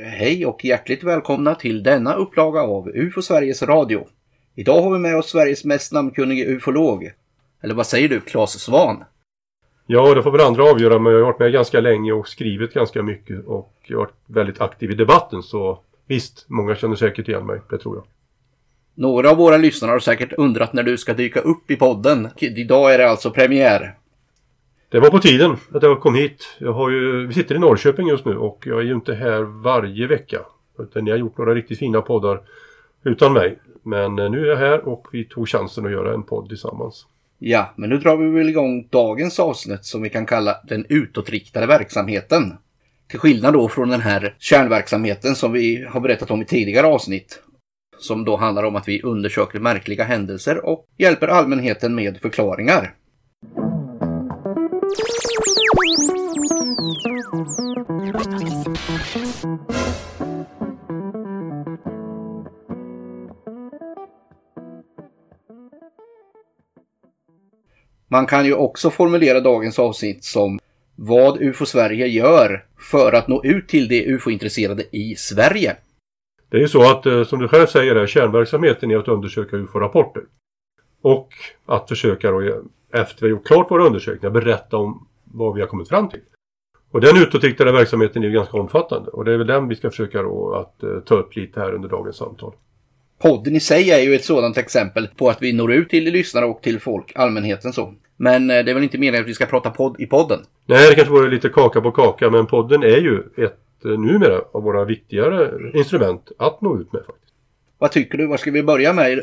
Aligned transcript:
Hej 0.00 0.46
och 0.46 0.64
hjärtligt 0.64 1.04
välkomna 1.04 1.54
till 1.54 1.82
denna 1.82 2.14
upplaga 2.14 2.60
av 2.60 2.88
UFO 2.88 3.22
Sveriges 3.22 3.62
Radio. 3.62 4.06
Idag 4.54 4.82
har 4.82 4.92
vi 4.92 4.98
med 4.98 5.16
oss 5.16 5.30
Sveriges 5.30 5.64
mest 5.64 5.92
namnkunnige 5.92 6.44
ufolog. 6.44 7.10
Eller 7.62 7.74
vad 7.74 7.86
säger 7.86 8.08
du, 8.08 8.20
Claes 8.20 8.60
Svan? 8.60 9.04
Ja, 9.86 10.14
det 10.14 10.22
får 10.22 10.30
väl 10.30 10.40
andra 10.40 10.70
avgöra, 10.70 10.98
men 10.98 11.12
jag 11.12 11.18
har 11.18 11.26
varit 11.26 11.38
med 11.38 11.52
ganska 11.52 11.80
länge 11.80 12.12
och 12.12 12.28
skrivit 12.28 12.74
ganska 12.74 13.02
mycket 13.02 13.44
och 13.46 13.72
jag 13.86 13.98
har 13.98 14.04
varit 14.04 14.14
väldigt 14.26 14.60
aktiv 14.60 14.90
i 14.90 14.94
debatten 14.94 15.42
så 15.42 15.78
visst, 16.06 16.44
många 16.48 16.76
känner 16.76 16.96
säkert 16.96 17.28
igen 17.28 17.46
mig, 17.46 17.60
det 17.70 17.78
tror 17.78 17.96
jag. 17.96 18.04
Några 18.94 19.30
av 19.30 19.36
våra 19.36 19.56
lyssnare 19.56 19.90
har 19.90 19.98
säkert 19.98 20.32
undrat 20.32 20.72
när 20.72 20.82
du 20.82 20.98
ska 20.98 21.14
dyka 21.14 21.40
upp 21.40 21.70
i 21.70 21.76
podden. 21.76 22.28
Idag 22.36 22.94
är 22.94 22.98
det 22.98 23.10
alltså 23.10 23.30
premiär. 23.30 23.94
Det 24.88 25.00
var 25.00 25.10
på 25.10 25.18
tiden 25.18 25.56
att 25.72 25.82
jag 25.82 26.00
kom 26.00 26.14
hit. 26.14 26.56
Jag 26.58 26.72
har 26.72 26.90
ju, 26.90 27.26
vi 27.26 27.34
sitter 27.34 27.54
i 27.54 27.58
Norrköping 27.58 28.08
just 28.08 28.24
nu 28.24 28.36
och 28.36 28.64
jag 28.66 28.78
är 28.78 28.82
ju 28.82 28.92
inte 28.92 29.14
här 29.14 29.42
varje 29.42 30.06
vecka. 30.06 30.38
Utan 30.78 31.04
ni 31.04 31.10
har 31.10 31.18
gjort 31.18 31.38
några 31.38 31.54
riktigt 31.54 31.78
fina 31.78 32.00
poddar 32.00 32.40
utan 33.04 33.32
mig. 33.32 33.58
Men 33.82 34.18
eh, 34.18 34.30
nu 34.30 34.40
är 34.40 34.50
jag 34.50 34.56
här 34.56 34.88
och 34.88 35.08
vi 35.12 35.24
tog 35.24 35.48
chansen 35.48 35.86
att 35.86 35.92
göra 35.92 36.14
en 36.14 36.22
podd 36.22 36.48
tillsammans. 36.48 37.06
Ja, 37.38 37.74
men 37.76 37.90
nu 37.90 37.98
drar 37.98 38.16
vi 38.16 38.30
väl 38.30 38.48
igång 38.48 38.88
dagens 38.90 39.40
avsnitt 39.40 39.84
som 39.84 40.02
vi 40.02 40.10
kan 40.10 40.26
kalla 40.26 40.56
den 40.68 40.86
utåtriktade 40.88 41.66
verksamheten. 41.66 42.52
Till 43.08 43.18
skillnad 43.18 43.52
då 43.52 43.68
från 43.68 43.88
den 43.88 44.00
här 44.00 44.36
kärnverksamheten 44.38 45.34
som 45.34 45.52
vi 45.52 45.86
har 45.90 46.00
berättat 46.00 46.30
om 46.30 46.42
i 46.42 46.44
tidigare 46.44 46.86
avsnitt. 46.86 47.42
Som 47.98 48.24
då 48.24 48.36
handlar 48.36 48.64
om 48.64 48.76
att 48.76 48.88
vi 48.88 49.02
undersöker 49.02 49.58
märkliga 49.58 50.04
händelser 50.04 50.66
och 50.66 50.86
hjälper 50.98 51.28
allmänheten 51.28 51.94
med 51.94 52.18
förklaringar. 52.20 52.94
Man 58.14 58.24
kan 68.26 68.46
ju 68.46 68.54
också 68.54 68.90
formulera 68.90 69.40
dagens 69.40 69.78
avsnitt 69.78 70.24
som 70.24 70.58
vad 70.96 71.42
UFO 71.42 71.66
Sverige 71.66 72.06
gör 72.06 72.64
för 72.90 73.12
att 73.12 73.28
nå 73.28 73.44
ut 73.44 73.68
till 73.68 73.88
de 73.88 74.06
UFO-intresserade 74.06 74.84
i 74.92 75.14
Sverige. 75.16 75.76
Det 76.50 76.56
är 76.56 76.60
ju 76.60 76.68
så 76.68 76.90
att, 76.90 77.06
eh, 77.06 77.24
som 77.24 77.38
du 77.38 77.48
själv 77.48 77.66
säger, 77.66 77.96
här, 77.96 78.06
kärnverksamheten 78.06 78.90
är 78.90 78.96
att 78.96 79.08
undersöka 79.08 79.56
UFO-rapporter. 79.56 80.22
Och 81.02 81.28
att 81.66 81.88
försöka 81.88 82.30
då, 82.30 82.40
eh, 82.40 82.54
efter 82.92 83.20
vi 83.20 83.26
har 83.26 83.30
gjort 83.30 83.46
klart 83.46 83.70
våra 83.70 83.84
undersökningar, 83.84 84.30
berätta 84.30 84.76
om 84.76 85.08
vad 85.24 85.54
vi 85.54 85.60
har 85.60 85.68
kommit 85.68 85.88
fram 85.88 86.08
till. 86.08 86.20
Och 86.94 87.00
den 87.00 87.16
utåtriktade 87.16 87.72
verksamheten 87.72 88.22
är 88.22 88.26
ju 88.26 88.32
ganska 88.32 88.56
omfattande 88.56 89.10
och 89.10 89.24
det 89.24 89.32
är 89.32 89.36
väl 89.36 89.46
den 89.46 89.68
vi 89.68 89.76
ska 89.76 89.90
försöka 89.90 90.22
då 90.22 90.54
att 90.54 90.84
uh, 90.84 91.00
ta 91.00 91.14
upp 91.14 91.36
lite 91.36 91.60
här 91.60 91.72
under 91.72 91.88
dagens 91.88 92.16
samtal. 92.16 92.52
Podden 93.22 93.56
i 93.56 93.60
sig 93.60 93.90
är 93.90 94.00
ju 94.00 94.14
ett 94.14 94.24
sådant 94.24 94.58
exempel 94.58 95.08
på 95.16 95.28
att 95.28 95.42
vi 95.42 95.52
når 95.52 95.72
ut 95.72 95.90
till 95.90 96.04
lyssnare 96.04 96.44
och 96.44 96.62
till 96.62 96.80
folk, 96.80 97.12
allmänheten 97.14 97.72
så. 97.72 97.94
Men 98.16 98.42
uh, 98.42 98.64
det 98.64 98.70
är 98.70 98.74
väl 98.74 98.82
inte 98.82 98.98
meningen 98.98 99.24
att 99.24 99.28
vi 99.28 99.34
ska 99.34 99.46
prata 99.46 99.70
podd 99.70 100.00
i 100.00 100.06
podden? 100.06 100.40
Nej, 100.66 100.88
det 100.88 100.94
kanske 100.94 101.12
vore 101.12 101.30
lite 101.30 101.48
kaka 101.48 101.80
på 101.80 101.90
kaka 101.90 102.30
men 102.30 102.46
podden 102.46 102.82
är 102.82 103.00
ju 103.00 103.22
ett 103.36 103.86
uh, 103.86 103.98
numera 103.98 104.40
av 104.52 104.62
våra 104.62 104.84
viktigare 104.84 105.50
instrument 105.74 106.32
att 106.38 106.60
nå 106.60 106.80
ut 106.80 106.92
med 106.92 107.02
faktiskt. 107.06 107.34
Vad 107.78 107.92
tycker 107.92 108.18
du? 108.18 108.26
Var 108.26 108.36
ska 108.36 108.50
vi 108.50 108.62
börja 108.62 108.92
med? 108.92 109.20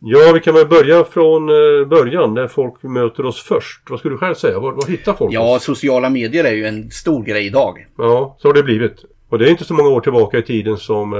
Ja, 0.00 0.30
vi 0.34 0.40
kan 0.40 0.54
väl 0.54 0.68
börja 0.68 1.04
från 1.04 1.48
eh, 1.48 1.86
början 1.88 2.34
när 2.34 2.48
folk 2.48 2.82
möter 2.82 3.24
oss 3.26 3.42
först. 3.42 3.90
Vad 3.90 3.98
skulle 3.98 4.14
du 4.14 4.18
själv 4.18 4.34
säga? 4.34 4.58
Var, 4.58 4.72
var 4.72 4.86
hittar 4.86 5.12
folk 5.12 5.32
Ja, 5.34 5.56
oss? 5.56 5.64
sociala 5.64 6.10
medier 6.10 6.44
är 6.44 6.52
ju 6.52 6.66
en 6.66 6.90
stor 6.90 7.24
grej 7.24 7.46
idag. 7.46 7.86
Ja, 7.98 8.36
så 8.38 8.48
har 8.48 8.54
det 8.54 8.62
blivit. 8.62 9.04
Och 9.28 9.38
det 9.38 9.46
är 9.46 9.50
inte 9.50 9.64
så 9.64 9.74
många 9.74 9.88
år 9.88 10.00
tillbaka 10.00 10.38
i 10.38 10.42
tiden 10.42 10.76
som 10.76 11.12
eh, 11.12 11.18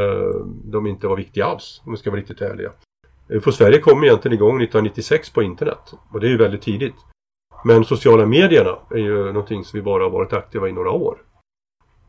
de 0.64 0.86
inte 0.86 1.06
var 1.06 1.16
viktiga 1.16 1.44
alls, 1.44 1.82
om 1.84 1.92
vi 1.92 1.98
ska 1.98 2.10
vara 2.10 2.20
riktigt 2.20 2.40
ärliga. 2.40 2.70
För 3.42 3.50
Sverige 3.50 3.78
kom 3.78 4.04
egentligen 4.04 4.34
igång 4.34 4.62
1996 4.62 5.30
på 5.30 5.42
internet. 5.42 5.78
Och 6.12 6.20
det 6.20 6.26
är 6.26 6.30
ju 6.30 6.36
väldigt 6.36 6.62
tidigt. 6.62 6.94
Men 7.64 7.84
sociala 7.84 8.26
medierna 8.26 8.78
är 8.91 8.98
ju 8.98 9.24
någonting 9.24 9.64
som 9.64 9.78
vi 9.78 9.82
bara 9.82 10.03
har 10.03 10.10
varit 10.10 10.32
aktiva 10.32 10.69
i 10.69 10.72
några 10.72 10.91
år. 10.91 11.19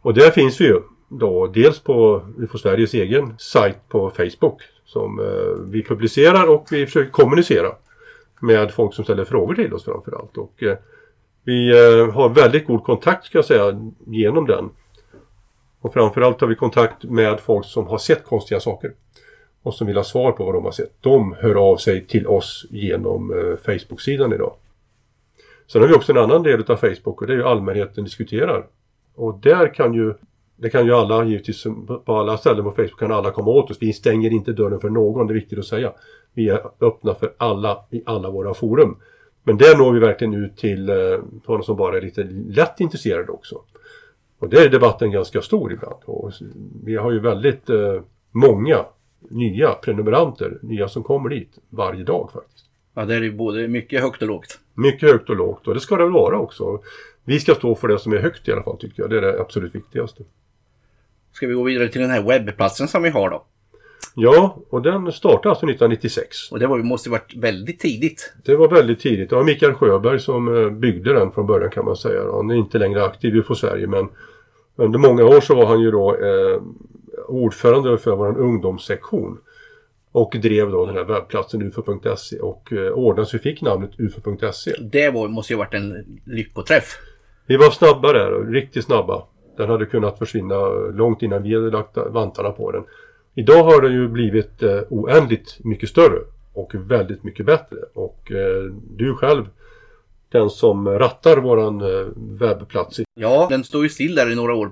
Och 0.02 0.14
där 0.14 0.32
finns 0.32 0.62
vi 0.62 0.66
ju 0.66 0.82
då 1.10 1.48
dels 1.48 1.80
på 1.80 2.22
UFO 2.38 2.58
Sveriges 2.58 2.94
egen 2.94 3.36
sajt 3.38 3.78
på 3.88 4.10
Facebook 4.10 4.62
som 4.86 5.20
eh, 5.20 5.66
vi 5.66 5.84
publicerar 5.84 6.50
och 6.50 6.68
vi 6.72 6.86
försöker 6.86 7.12
kommunicera 7.12 7.76
med 8.40 8.72
folk 8.72 8.94
som 8.94 9.04
ställer 9.04 9.26
frågor 9.26 9.56
till 9.56 9.74
oss 9.74 9.86
framförallt. 9.86 10.38
Och, 10.38 10.64
eh, 10.64 10.78
vi 11.44 11.70
eh, 11.70 12.12
har 12.12 12.30
väldigt 12.30 12.68
god 12.68 12.84
kontakt 12.84 13.26
ska 13.26 13.38
jag 13.38 13.46
säga 13.46 13.92
genom 14.06 14.46
den. 14.48 14.70
Och 15.82 15.94
framförallt 15.94 16.42
har 16.42 16.48
vi 16.48 16.56
kontakt 16.56 17.04
med 17.04 17.40
folk 17.40 17.66
som 17.66 17.88
har 17.88 17.98
sett 17.98 18.26
konstiga 18.26 18.60
saker. 18.60 18.94
Och 19.62 19.74
som 19.74 19.88
vill 19.88 19.96
ha 19.96 20.04
svar 20.04 20.32
på 20.32 20.46
vad 20.46 20.54
de 20.54 20.64
har 20.64 20.72
sett. 20.72 20.94
De 21.02 21.36
hör 21.40 21.56
av 21.56 21.78
sig 21.78 22.08
till 22.08 22.28
oss 22.28 22.66
genom 22.70 23.34
eh, 23.34 23.56
Facebook-sidan 23.66 24.34
idag. 24.34 24.54
Sen 25.68 25.82
har 25.82 25.88
vi 25.88 25.96
också 25.96 26.12
en 26.12 26.18
annan 26.18 26.44
del 26.44 26.72
av 26.72 26.76
Facebook 26.76 27.22
och 27.22 27.28
det 27.28 27.34
är 27.34 27.38
ju 27.38 27.44
allmänheten 27.44 28.04
diskuterar. 28.04 28.66
Och 29.16 29.40
där 29.40 29.74
kan 29.74 29.94
ju 29.94 30.14
det 30.62 30.70
kan 30.70 30.86
ju 30.86 30.94
alla 30.94 31.26
givetvis 31.26 31.64
på 32.06 32.16
alla 32.16 32.38
ställen 32.38 32.64
på 32.64 32.72
Facebook 32.72 33.00
kan 33.00 33.12
alla 33.12 33.32
komma 33.32 33.52
åt 33.52 33.72
oss. 33.72 33.78
Vi 33.80 33.94
stänger 33.94 34.32
inte 34.32 34.54
dörren 34.54 34.80
för 34.80 34.90
någon, 34.90 35.28
det 35.28 35.34
är 35.34 35.36
viktigt 35.36 35.60
att 35.60 35.66
säga. 35.66 35.94
Vi 36.34 36.50
är 36.50 36.62
öppna 36.80 37.16
för 37.16 37.34
alla 37.38 37.86
i 37.90 38.04
alla 38.06 38.30
våra 38.30 38.54
forum. 38.54 38.98
Men 39.44 39.58
där 39.58 39.78
når 39.78 39.94
vi 39.94 40.00
verkligen 40.00 40.34
ut 40.34 40.58
till 40.58 40.90
eh, 40.90 40.96
sådana 41.46 41.64
som 41.64 41.78
bara 41.78 41.98
är 41.98 42.02
lite 42.02 42.24
lätt 42.50 42.80
intresserade 42.80 43.32
också. 43.32 43.62
Och 44.40 44.50
där 44.50 44.66
är 44.66 44.70
debatten 44.70 45.12
ganska 45.12 45.42
stor 45.42 45.74
ibland. 45.74 46.04
Och 46.06 46.32
vi 46.84 46.96
har 46.96 47.12
ju 47.12 47.20
väldigt 47.20 47.70
eh, 47.70 48.02
många 48.32 48.86
nya 49.30 49.72
prenumeranter, 49.74 50.60
nya 50.62 50.88
som 50.88 51.04
kommer 51.04 51.30
dit 51.30 51.58
varje 51.70 52.04
dag 52.04 52.30
faktiskt. 52.34 52.66
Ja, 52.94 53.06
det 53.06 53.16
är 53.16 53.22
ju 53.22 53.32
både 53.36 53.68
mycket 53.68 54.02
högt 54.02 54.22
och 54.22 54.28
lågt. 54.28 54.60
Mycket 54.74 55.12
högt 55.12 55.30
och 55.30 55.36
lågt 55.36 55.68
och 55.68 55.74
det 55.74 55.80
ska 55.80 55.96
det 55.96 56.04
väl 56.04 56.14
vara 56.14 56.40
också. 56.40 56.80
Vi 57.24 57.40
ska 57.40 57.56
stå 57.56 57.76
för 57.76 57.88
det 57.88 58.00
som 58.00 58.14
är 58.14 58.18
högt 58.18 58.48
i 58.48 58.52
alla 58.52 58.64
fall 58.64 58.78
tycker 58.78 59.04
jag. 59.04 59.10
Det 59.10 59.18
är 59.18 59.22
det 59.22 59.42
absolut 59.42 59.76
viktigaste. 59.76 60.24
Ska 61.32 61.48
vi 61.48 61.54
gå 61.54 61.64
vidare 61.64 61.88
till 61.88 62.02
den 62.02 62.10
här 62.10 62.22
webbplatsen 62.22 62.88
som 62.88 63.04
vi 63.04 63.10
har 63.10 63.30
då? 63.30 63.46
Ja, 64.16 64.58
och 64.70 64.82
den 64.82 65.12
startade 65.12 65.50
alltså 65.50 65.66
1996. 65.66 66.52
Och 66.52 66.60
det 66.60 66.68
var, 66.68 66.78
måste 66.78 67.10
varit 67.10 67.36
väldigt 67.36 67.80
tidigt. 67.80 68.34
Det 68.46 68.56
var 68.56 68.70
väldigt 68.70 69.00
tidigt. 69.00 69.30
Det 69.30 69.36
var 69.36 69.44
Mikael 69.44 69.74
Sjöberg 69.74 70.20
som 70.20 70.58
eh, 70.58 70.70
byggde 70.70 71.14
den 71.14 71.32
från 71.32 71.48
början 71.48 71.72
kan 71.72 71.86
man 71.86 71.96
säga. 71.96 72.32
Han 72.32 72.50
är 72.50 72.56
inte 72.56 72.78
längre 72.78 73.04
aktiv 73.04 73.36
i 73.36 73.56
Sverige 73.56 73.88
men 73.88 74.10
under 74.76 75.00
många 75.00 75.26
år 75.26 75.42
så 75.42 75.56
var 75.56 75.66
han 75.66 75.82
ju 75.82 75.92
då 75.92 76.16
eh, 76.16 76.62
ordförande 77.28 77.98
för 77.98 78.16
vår 78.16 78.38
ungdomssektion. 78.38 79.38
Och 80.12 80.36
drev 80.42 80.72
då 80.72 80.86
den 80.86 80.96
här 80.96 81.04
webbplatsen 81.04 81.62
ufo.se 81.62 82.40
och 82.40 82.74
eh, 82.74 82.92
ordnade 82.92 83.26
så 83.26 83.38
vi 83.38 83.44
fick 83.44 83.62
namnet 83.62 83.92
ufo.se. 83.98 84.72
Det 84.80 85.10
var, 85.10 85.28
måste 85.28 85.54
ju 85.54 85.58
varit 85.58 85.74
en 85.74 86.20
lyckoträff. 86.26 86.98
Vi 87.46 87.58
var 87.58 87.70
snabba 87.70 88.14
där, 88.14 88.52
riktigt 88.52 88.86
snabba. 88.86 89.24
Den 89.60 89.70
hade 89.70 89.86
kunnat 89.86 90.20
försvinna 90.20 90.70
långt 90.94 91.22
innan 91.22 91.44
vi 91.44 91.56
hade 91.56 91.72
lagt 91.72 91.98
vantarna 91.98 92.52
på 92.52 92.72
den. 92.72 92.84
Idag 93.36 93.64
har 93.64 93.82
den 93.82 93.94
ju 93.94 94.08
blivit 94.08 94.64
eh, 94.64 94.80
oändligt 94.90 95.58
mycket 95.64 95.90
större 95.90 96.20
och 96.54 96.76
väldigt 96.76 97.24
mycket 97.24 97.46
bättre. 97.46 97.78
Och 97.94 98.32
eh, 98.32 98.64
du 98.98 99.16
själv, 99.16 99.46
den 100.30 100.50
som 100.50 100.88
rattar 100.88 101.38
våran 101.38 101.82
eh, 101.82 102.08
webbplats. 102.16 103.00
Ja, 103.16 103.48
den 103.50 103.64
står 103.64 103.84
ju 103.84 103.90
still 103.90 104.16
där 104.16 104.32
i 104.32 104.36
några 104.36 104.54
år. 104.54 104.72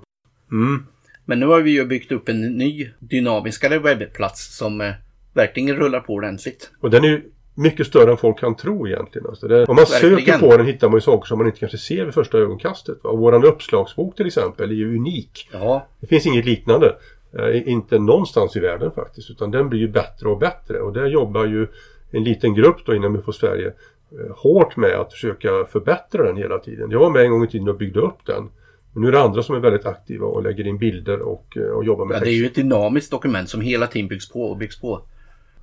Mm. 0.51 0.85
Men 1.25 1.39
nu 1.39 1.45
har 1.45 1.61
vi 1.61 1.71
ju 1.71 1.85
byggt 1.85 2.11
upp 2.11 2.29
en 2.29 2.41
ny 2.41 2.89
dynamiskare 2.99 3.79
webbplats 3.79 4.57
som 4.57 4.93
verkligen 5.33 5.75
rullar 5.75 5.99
på 5.99 6.13
ordentligt. 6.13 6.71
Och 6.79 6.89
den 6.89 7.03
är 7.03 7.07
ju 7.07 7.31
mycket 7.57 7.87
större 7.87 8.11
än 8.11 8.17
folk 8.17 8.39
kan 8.39 8.55
tro 8.55 8.87
egentligen. 8.87 9.27
Alltså 9.27 9.47
det, 9.47 9.65
om 9.65 9.75
man 9.75 9.85
Verkligen. 9.91 10.17
söker 10.17 10.39
på 10.39 10.57
den 10.57 10.65
hittar 10.65 10.89
man 10.89 10.97
ju 10.97 11.01
saker 11.01 11.27
som 11.27 11.37
man 11.37 11.47
inte 11.47 11.59
kanske 11.59 11.77
ser 11.77 12.05
vid 12.05 12.13
första 12.13 12.37
ögonkastet. 12.37 12.97
Va? 13.03 13.11
Våran 13.11 13.43
uppslagsbok 13.45 14.15
till 14.15 14.27
exempel 14.27 14.71
är 14.71 14.75
ju 14.75 14.95
unik. 14.97 15.49
Ja, 15.53 15.87
Det 15.99 16.07
finns 16.07 16.25
inget 16.25 16.45
liknande. 16.45 16.95
Eh, 17.39 17.67
inte 17.69 17.99
någonstans 17.99 18.55
i 18.55 18.59
världen 18.59 18.91
faktiskt. 18.91 19.29
Utan 19.29 19.51
den 19.51 19.69
blir 19.69 19.79
ju 19.79 19.87
bättre 19.87 20.29
och 20.29 20.37
bättre. 20.39 20.79
Och 20.79 20.93
där 20.93 21.05
jobbar 21.05 21.45
ju 21.45 21.67
en 22.11 22.23
liten 22.23 22.53
grupp 22.53 22.77
då 22.85 22.95
inom 22.95 23.15
UFO 23.15 23.31
Sverige 23.31 23.67
eh, 23.67 24.35
hårt 24.35 24.77
med 24.77 24.91
att 24.99 25.11
försöka 25.13 25.49
förbättra 25.71 26.23
den 26.23 26.37
hela 26.37 26.59
tiden. 26.59 26.91
Jag 26.91 26.99
var 26.99 27.09
med 27.09 27.21
en 27.21 27.31
gång 27.31 27.43
i 27.43 27.47
tiden 27.47 27.67
och 27.69 27.77
byggde 27.77 27.99
upp 27.99 28.25
den. 28.25 28.49
Men 28.93 29.01
nu 29.01 29.07
är 29.07 29.11
det 29.11 29.21
andra 29.21 29.43
som 29.43 29.55
är 29.55 29.59
väldigt 29.59 29.85
aktiva 29.85 30.27
och 30.27 30.43
lägger 30.43 30.67
in 30.67 30.77
bilder 30.77 31.21
och, 31.21 31.57
eh, 31.57 31.63
och 31.63 31.85
jobbar 31.85 32.05
med 32.05 32.15
ja, 32.15 32.19
det 32.19 32.29
är 32.29 32.39
ju 32.39 32.45
ett 32.45 32.55
dynamiskt 32.55 33.11
dokument 33.11 33.49
som 33.49 33.61
hela 33.61 33.87
tiden 33.87 34.07
byggs 34.07 34.29
på 34.29 34.41
och 34.41 34.57
byggs 34.57 34.81
på. 34.81 35.01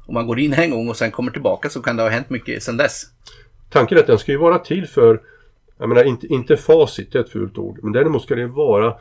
Om 0.07 0.15
man 0.15 0.27
går 0.27 0.39
in 0.39 0.53
en 0.53 0.71
gång 0.71 0.89
och 0.89 0.97
sen 0.97 1.11
kommer 1.11 1.33
tillbaka 1.33 1.69
så 1.69 1.83
kan 1.83 1.97
det 1.97 2.03
ha 2.03 2.11
hänt 2.11 2.31
mycket 2.31 2.63
sedan 2.63 2.77
dess. 2.77 3.03
Tanken 3.71 3.99
är 3.99 4.03
att 4.03 4.07
den 4.07 4.19
ska 4.19 4.33
ju 4.33 4.39
vara 4.39 4.59
till 4.59 4.87
för, 4.87 5.23
jag 5.79 5.89
menar 5.89 6.05
inte, 6.05 6.27
inte 6.27 6.57
facit, 6.57 7.13
det 7.13 7.19
är 7.19 7.23
ett 7.23 7.31
fult 7.31 7.59
ord, 7.59 7.79
men 7.83 7.93
däremot 7.93 8.23
ska 8.23 8.35
det 8.35 8.47
vara 8.47 8.95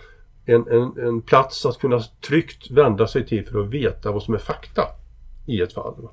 en, 0.46 0.68
en, 0.68 1.08
en 1.08 1.22
plats 1.22 1.66
att 1.66 1.78
kunna 1.78 2.00
tryggt 2.28 2.72
vända 2.72 3.08
sig 3.08 3.26
till 3.26 3.46
för 3.46 3.60
att 3.60 3.70
veta 3.70 4.12
vad 4.12 4.24
som 4.24 4.34
är 4.34 4.38
fakta 4.38 4.84
i 5.46 5.62
ett 5.62 5.74
fall. 5.74 6.08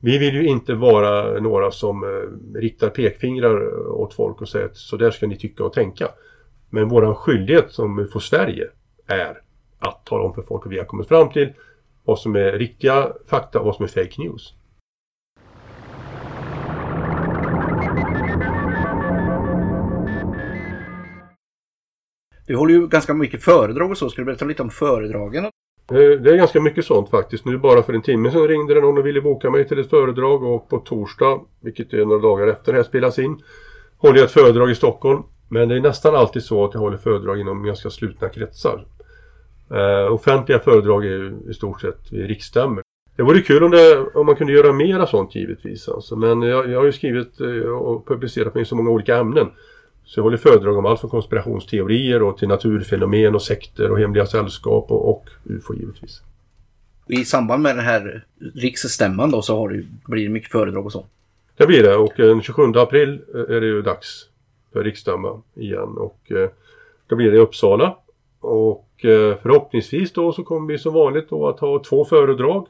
Vi 0.00 0.18
vill 0.18 0.34
ju 0.34 0.46
inte 0.46 0.74
vara 0.74 1.40
några 1.40 1.70
som 1.70 2.04
eh, 2.04 2.58
riktar 2.58 2.88
pekfingrar 2.88 3.86
åt 3.88 4.14
folk 4.14 4.40
och 4.40 4.48
säger 4.48 4.66
att 4.66 4.76
så 4.76 4.96
där 4.96 5.10
ska 5.10 5.26
ni 5.26 5.36
tycka 5.36 5.64
och 5.64 5.72
tänka. 5.72 6.08
Men 6.70 6.88
våran 6.88 7.14
skyldighet 7.14 7.72
som 7.72 8.08
får 8.12 8.20
Sverige 8.20 8.68
är 9.06 9.40
att 9.78 10.04
tala 10.04 10.24
om 10.24 10.34
för 10.34 10.42
folk 10.42 10.64
vad 10.64 10.72
vi 10.72 10.78
har 10.78 10.84
kommit 10.84 11.08
fram 11.08 11.30
till. 11.30 11.52
Vad 12.04 12.18
som 12.18 12.36
är 12.36 12.52
riktiga 12.52 13.12
fakta 13.26 13.58
och 13.58 13.66
vad 13.66 13.76
som 13.76 13.84
är 13.84 13.88
fake 13.88 14.22
news. 14.22 14.54
Du 22.46 22.56
håller 22.56 22.74
ju 22.74 22.86
ganska 22.86 23.14
mycket 23.14 23.42
föredrag 23.42 23.90
och 23.90 23.98
så. 23.98 24.10
Ska 24.10 24.22
du 24.22 24.26
berätta 24.26 24.44
lite 24.44 24.62
om 24.62 24.70
föredragen? 24.70 25.44
Eh, 25.44 25.50
det 25.90 26.30
är 26.30 26.36
ganska 26.36 26.60
mycket 26.60 26.84
sånt 26.84 27.10
faktiskt. 27.10 27.44
Nu 27.44 27.58
bara 27.58 27.82
för 27.82 27.92
en 27.92 28.02
timme 28.02 28.30
sedan 28.30 28.48
ringde 28.48 28.74
det 28.74 28.80
någon 28.80 28.98
och 28.98 29.06
ville 29.06 29.20
boka 29.20 29.50
mig 29.50 29.68
till 29.68 29.78
ett 29.78 29.90
föredrag 29.90 30.42
och 30.42 30.68
på 30.68 30.78
torsdag, 30.78 31.40
vilket 31.60 31.92
är 31.92 32.04
några 32.04 32.18
dagar 32.18 32.46
efter 32.46 32.72
det 32.72 32.78
här 32.78 32.84
spelas 32.84 33.18
in, 33.18 33.42
håller 33.98 34.18
jag 34.18 34.24
ett 34.24 34.30
föredrag 34.30 34.70
i 34.70 34.74
Stockholm. 34.74 35.22
Men 35.48 35.68
det 35.68 35.76
är 35.76 35.80
nästan 35.80 36.14
alltid 36.14 36.42
så 36.42 36.64
att 36.64 36.74
jag 36.74 36.80
håller 36.80 36.96
föredrag 36.96 37.40
inom 37.40 37.62
ganska 37.62 37.90
slutna 37.90 38.28
kretsar. 38.28 38.86
Uh, 39.74 40.12
offentliga 40.12 40.58
föredrag 40.58 41.06
är 41.06 41.50
i 41.50 41.54
stort 41.54 41.80
sett 41.80 42.12
vid 42.12 42.26
riksstämmor. 42.26 42.82
Det 43.16 43.22
vore 43.22 43.40
kul 43.40 43.64
om, 43.64 43.70
det, 43.70 43.98
om 44.14 44.26
man 44.26 44.36
kunde 44.36 44.52
göra 44.52 44.72
mera 44.72 45.06
sånt 45.06 45.34
givetvis. 45.34 45.88
Alltså. 45.88 46.16
Men 46.16 46.42
jag, 46.42 46.70
jag 46.70 46.78
har 46.78 46.84
ju 46.84 46.92
skrivit 46.92 47.40
uh, 47.40 47.70
och 47.70 48.06
publicerat 48.06 48.54
mig 48.54 48.62
i 48.62 48.66
så 48.66 48.76
många 48.76 48.90
olika 48.90 49.16
ämnen. 49.16 49.50
Så 50.04 50.18
jag 50.18 50.24
håller 50.24 50.36
föredrag 50.36 50.78
om 50.78 50.86
allt 50.86 51.00
från 51.00 51.10
konspirationsteorier 51.10 52.22
och 52.22 52.38
till 52.38 52.48
naturfenomen 52.48 53.34
och 53.34 53.42
sekter 53.42 53.90
och 53.90 53.98
hemliga 53.98 54.26
sällskap 54.26 54.90
och, 54.90 55.08
och 55.08 55.30
UFO 55.44 55.74
givetvis. 55.74 56.22
I 57.08 57.24
samband 57.24 57.62
med 57.62 57.76
den 57.76 57.84
här 57.84 58.24
riksstämman 58.54 59.30
då 59.30 59.42
så 59.42 59.56
har 59.56 59.68
det, 59.68 59.84
blir 60.04 60.24
det 60.24 60.28
mycket 60.28 60.50
föredrag 60.50 60.86
och 60.86 60.92
så? 60.92 61.06
Det 61.56 61.66
blir 61.66 61.82
det 61.82 61.96
och 61.96 62.12
den 62.16 62.42
27 62.42 62.62
april 62.62 63.20
är 63.34 63.60
det 63.60 63.66
ju 63.66 63.82
dags 63.82 64.28
för 64.72 64.84
riksstämma 64.84 65.42
igen 65.54 65.96
och 65.96 66.32
eh, 66.32 66.50
då 67.06 67.16
blir 67.16 67.30
det 67.30 67.36
i 67.36 67.40
Uppsala. 67.40 67.96
Och 68.40 68.88
eh, 68.88 68.89
förhoppningsvis 69.42 70.12
då 70.12 70.32
så 70.32 70.44
kommer 70.44 70.72
vi 70.72 70.78
som 70.78 70.94
vanligt 70.94 71.30
då 71.30 71.48
att 71.48 71.60
ha 71.60 71.82
två 71.82 72.04
föredrag, 72.04 72.66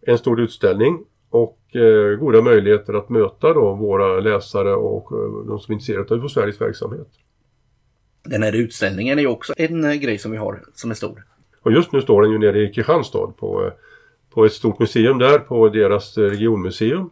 en 0.00 0.18
stor 0.18 0.40
utställning 0.40 1.04
och 1.30 1.76
eh, 1.76 2.18
goda 2.18 2.42
möjligheter 2.42 2.94
att 2.94 3.08
möta 3.08 3.52
då 3.52 3.74
våra 3.74 4.20
läsare 4.20 4.74
och 4.74 5.12
eh, 5.12 5.46
de 5.46 5.60
som 5.60 5.72
är 5.72 5.74
intresserade 5.74 6.24
av 6.24 6.28
Sveriges 6.28 6.60
verksamhet. 6.60 7.08
Den 8.24 8.42
här 8.42 8.56
utställningen 8.56 9.18
är 9.18 9.22
ju 9.22 9.28
också 9.28 9.52
en 9.56 9.84
eh, 9.84 9.94
grej 9.94 10.18
som 10.18 10.30
vi 10.30 10.36
har 10.36 10.62
som 10.74 10.90
är 10.90 10.94
stor. 10.94 11.24
Och 11.62 11.72
just 11.72 11.92
nu 11.92 12.00
står 12.00 12.22
den 12.22 12.30
ju 12.30 12.38
nere 12.38 12.62
i 12.62 12.72
Kristianstad 12.72 13.26
på, 13.26 13.64
eh, 13.64 13.72
på 14.34 14.44
ett 14.44 14.52
stort 14.52 14.78
museum 14.78 15.18
där, 15.18 15.38
på 15.38 15.68
deras 15.68 16.18
regionmuseum. 16.18 17.10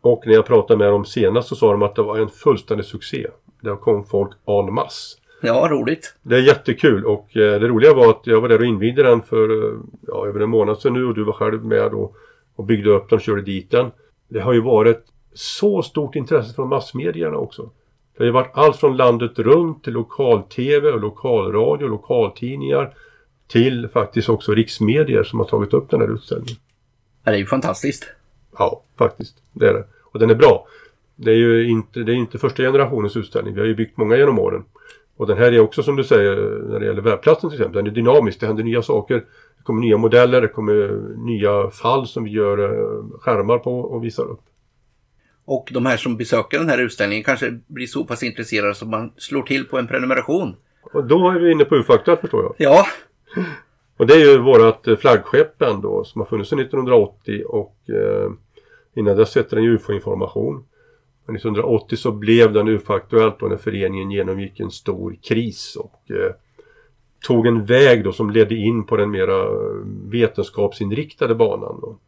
Och 0.00 0.26
när 0.26 0.34
jag 0.34 0.46
pratade 0.46 0.78
med 0.78 0.92
dem 0.92 1.04
senast 1.04 1.48
så 1.48 1.56
sa 1.56 1.72
de 1.72 1.82
att 1.82 1.94
det 1.94 2.02
var 2.02 2.18
en 2.18 2.28
fullständig 2.28 2.86
succé. 2.86 3.26
Där 3.60 3.76
kom 3.76 4.04
folk 4.04 4.30
en 4.46 4.74
masse. 4.74 5.18
Ja, 5.40 5.68
roligt. 5.70 6.14
Det 6.22 6.36
är 6.36 6.40
jättekul 6.40 7.04
och 7.04 7.36
eh, 7.36 7.60
det 7.60 7.68
roliga 7.68 7.94
var 7.94 8.10
att 8.10 8.20
jag 8.24 8.40
var 8.40 8.48
där 8.48 8.58
och 8.58 8.64
invigde 8.64 9.02
den 9.02 9.22
för 9.22 9.64
eh, 9.64 9.78
ja, 10.06 10.26
över 10.26 10.40
en 10.40 10.50
månad 10.50 10.78
sedan 10.78 10.92
nu 10.92 11.04
och 11.04 11.14
du 11.14 11.24
var 11.24 11.32
själv 11.32 11.64
med 11.64 11.94
och, 11.94 12.16
och 12.56 12.64
byggde 12.64 12.90
upp 12.90 13.08
den 13.08 13.16
och 13.16 13.22
körde 13.22 13.42
dit 13.42 13.70
den. 13.70 13.90
Det 14.28 14.40
har 14.40 14.52
ju 14.52 14.60
varit 14.60 15.04
så 15.34 15.82
stort 15.82 16.16
intresse 16.16 16.54
från 16.54 16.68
massmedierna 16.68 17.36
också. 17.36 17.70
Det 18.16 18.22
har 18.22 18.26
ju 18.26 18.32
varit 18.32 18.50
allt 18.54 18.76
från 18.76 18.96
landet 18.96 19.38
runt 19.38 19.84
till 19.84 19.92
lokal-tv 19.92 20.90
och 20.90 21.00
lokalradio 21.00 21.84
och 21.84 21.90
lokaltidningar 21.90 22.94
till 23.46 23.88
faktiskt 23.88 24.28
också 24.28 24.54
riksmedier 24.54 25.22
som 25.22 25.38
har 25.38 25.46
tagit 25.46 25.74
upp 25.74 25.90
den 25.90 26.00
här 26.00 26.14
utställningen. 26.14 26.56
Ja, 27.24 27.30
det 27.30 27.36
är 27.36 27.40
ju 27.40 27.46
fantastiskt. 27.46 28.06
Ja, 28.58 28.82
faktiskt. 28.98 29.36
Det 29.52 29.68
är 29.68 29.74
det. 29.74 29.84
Och 30.02 30.18
den 30.18 30.30
är 30.30 30.34
bra. 30.34 30.66
Det 31.16 31.30
är 31.30 31.36
ju 31.36 31.68
inte, 31.68 32.00
det 32.00 32.12
är 32.12 32.16
inte 32.16 32.38
första 32.38 32.62
generationens 32.62 33.16
utställning. 33.16 33.54
Vi 33.54 33.60
har 33.60 33.66
ju 33.66 33.74
byggt 33.74 33.96
många 33.96 34.16
genom 34.16 34.38
åren. 34.38 34.64
Och 35.16 35.26
den 35.26 35.38
här 35.38 35.52
är 35.52 35.60
också 35.60 35.82
som 35.82 35.96
du 35.96 36.04
säger 36.04 36.36
när 36.68 36.80
det 36.80 36.86
gäller 36.86 37.02
webbplatsen 37.02 37.50
till 37.50 37.60
exempel. 37.60 37.84
Den 37.84 37.92
är 37.92 37.94
dynamisk. 37.94 38.40
Det 38.40 38.46
händer 38.46 38.64
nya 38.64 38.82
saker. 38.82 39.14
Det 39.58 39.62
kommer 39.64 39.80
nya 39.80 39.96
modeller. 39.96 40.40
Det 40.40 40.48
kommer 40.48 41.02
nya 41.16 41.70
fall 41.70 42.06
som 42.06 42.24
vi 42.24 42.30
gör 42.30 42.58
eh, 42.58 43.18
skärmar 43.20 43.58
på 43.58 43.80
och 43.80 44.04
visar 44.04 44.24
upp. 44.24 44.40
Och 45.44 45.68
de 45.72 45.86
här 45.86 45.96
som 45.96 46.16
besöker 46.16 46.58
den 46.58 46.68
här 46.68 46.78
utställningen 46.78 47.24
kanske 47.24 47.58
blir 47.66 47.86
så 47.86 48.04
pass 48.04 48.22
intresserade 48.22 48.74
så 48.74 48.86
man 48.86 49.12
slår 49.16 49.42
till 49.42 49.64
på 49.64 49.78
en 49.78 49.86
prenumeration. 49.86 50.56
Och 50.92 51.04
då 51.04 51.30
är 51.30 51.38
vi 51.38 51.52
inne 51.52 51.64
på 51.64 51.76
UFakta 51.76 52.16
förstår 52.16 52.42
jag. 52.42 52.54
Ja. 52.58 52.86
Och 53.96 54.06
det 54.06 54.14
är 54.14 54.18
ju 54.18 54.38
vårat 54.38 54.88
eh, 54.88 54.96
flaggskepp 54.96 55.62
ändå 55.62 56.04
som 56.04 56.20
har 56.20 56.26
funnits 56.26 56.50
sedan 56.50 56.58
1980 56.58 57.44
och 57.46 57.76
eh, 57.88 58.30
innan 58.94 59.16
dess 59.16 59.34
hette 59.34 59.56
den 59.56 59.64
UFO-information. 59.64 60.64
1980 61.34 61.96
så 61.96 62.12
blev 62.12 62.52
den 62.52 62.68
UFA-Aktuellt 62.68 63.40
när 63.40 63.56
föreningen 63.56 64.10
genomgick 64.10 64.60
en 64.60 64.70
stor 64.70 65.16
kris 65.22 65.76
och 65.76 66.10
eh, 66.10 66.32
tog 67.26 67.46
en 67.46 67.64
väg 67.64 68.04
då 68.04 68.12
som 68.12 68.30
ledde 68.30 68.54
in 68.54 68.86
på 68.86 68.96
den 68.96 69.10
mera 69.10 69.42
eh, 69.42 69.86
vetenskapsinriktade 70.04 71.34
banan. 71.34 71.78
Då. 71.82 71.98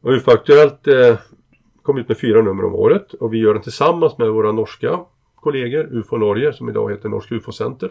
Och 0.00 0.12
UFO-aktuellt 0.12 0.86
eh, 0.86 1.16
kom 1.82 1.98
ut 1.98 2.08
med 2.08 2.18
fyra 2.18 2.42
nummer 2.42 2.64
om 2.64 2.74
året 2.74 3.12
och 3.14 3.34
vi 3.34 3.38
gör 3.38 3.54
den 3.54 3.62
tillsammans 3.62 4.18
med 4.18 4.30
våra 4.30 4.52
norska 4.52 5.00
kollegor 5.34 5.88
UFO 5.90 6.16
Norge 6.16 6.52
som 6.52 6.68
idag 6.68 6.90
heter 6.90 7.08
Norsk 7.08 7.32
UFO-center. 7.32 7.90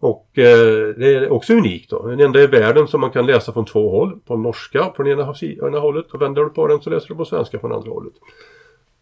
Och 0.00 0.38
eh, 0.38 0.94
det 0.96 1.14
är 1.14 1.32
också 1.32 1.54
unikt 1.54 1.90
då. 1.90 2.06
Den 2.06 2.20
enda 2.20 2.40
i 2.40 2.46
världen 2.46 2.88
som 2.88 3.00
man 3.00 3.10
kan 3.10 3.26
läsa 3.26 3.52
från 3.52 3.64
två 3.64 3.90
håll. 3.90 4.20
På 4.26 4.36
norska 4.36 4.84
på 4.84 5.02
den 5.02 5.12
ena, 5.12 5.34
ena 5.68 5.78
hållet 5.78 6.10
och 6.10 6.22
vänder 6.22 6.42
du 6.42 6.50
på 6.50 6.66
den 6.66 6.80
så 6.80 6.90
läser 6.90 7.08
du 7.08 7.14
på 7.14 7.24
svenska 7.24 7.58
från 7.58 7.72
andra 7.72 7.90
hållet. 7.90 8.12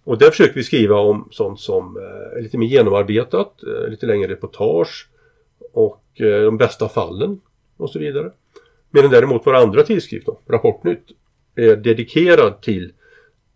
Och 0.05 0.19
där 0.19 0.31
försöker 0.31 0.55
vi 0.55 0.63
skriva 0.63 0.97
om 0.97 1.29
sånt 1.31 1.61
som 1.61 1.97
är 2.37 2.43
lite 2.43 2.59
mer 2.59 2.67
genomarbetat, 2.67 3.63
eh, 3.63 3.91
lite 3.91 4.07
längre 4.07 4.29
reportage 4.29 5.09
och 5.73 6.05
eh, 6.15 6.45
de 6.45 6.57
bästa 6.57 6.89
fallen 6.89 7.41
och 7.77 7.91
så 7.91 7.99
vidare. 7.99 8.33
Medan 8.91 9.11
däremot 9.11 9.43
vår 9.45 9.55
andra 9.55 9.83
tidskrift, 9.83 10.27
då, 10.27 10.41
Rapportnytt, 10.49 11.05
är 11.55 11.77
dedikerad 11.77 12.63
till 12.63 12.93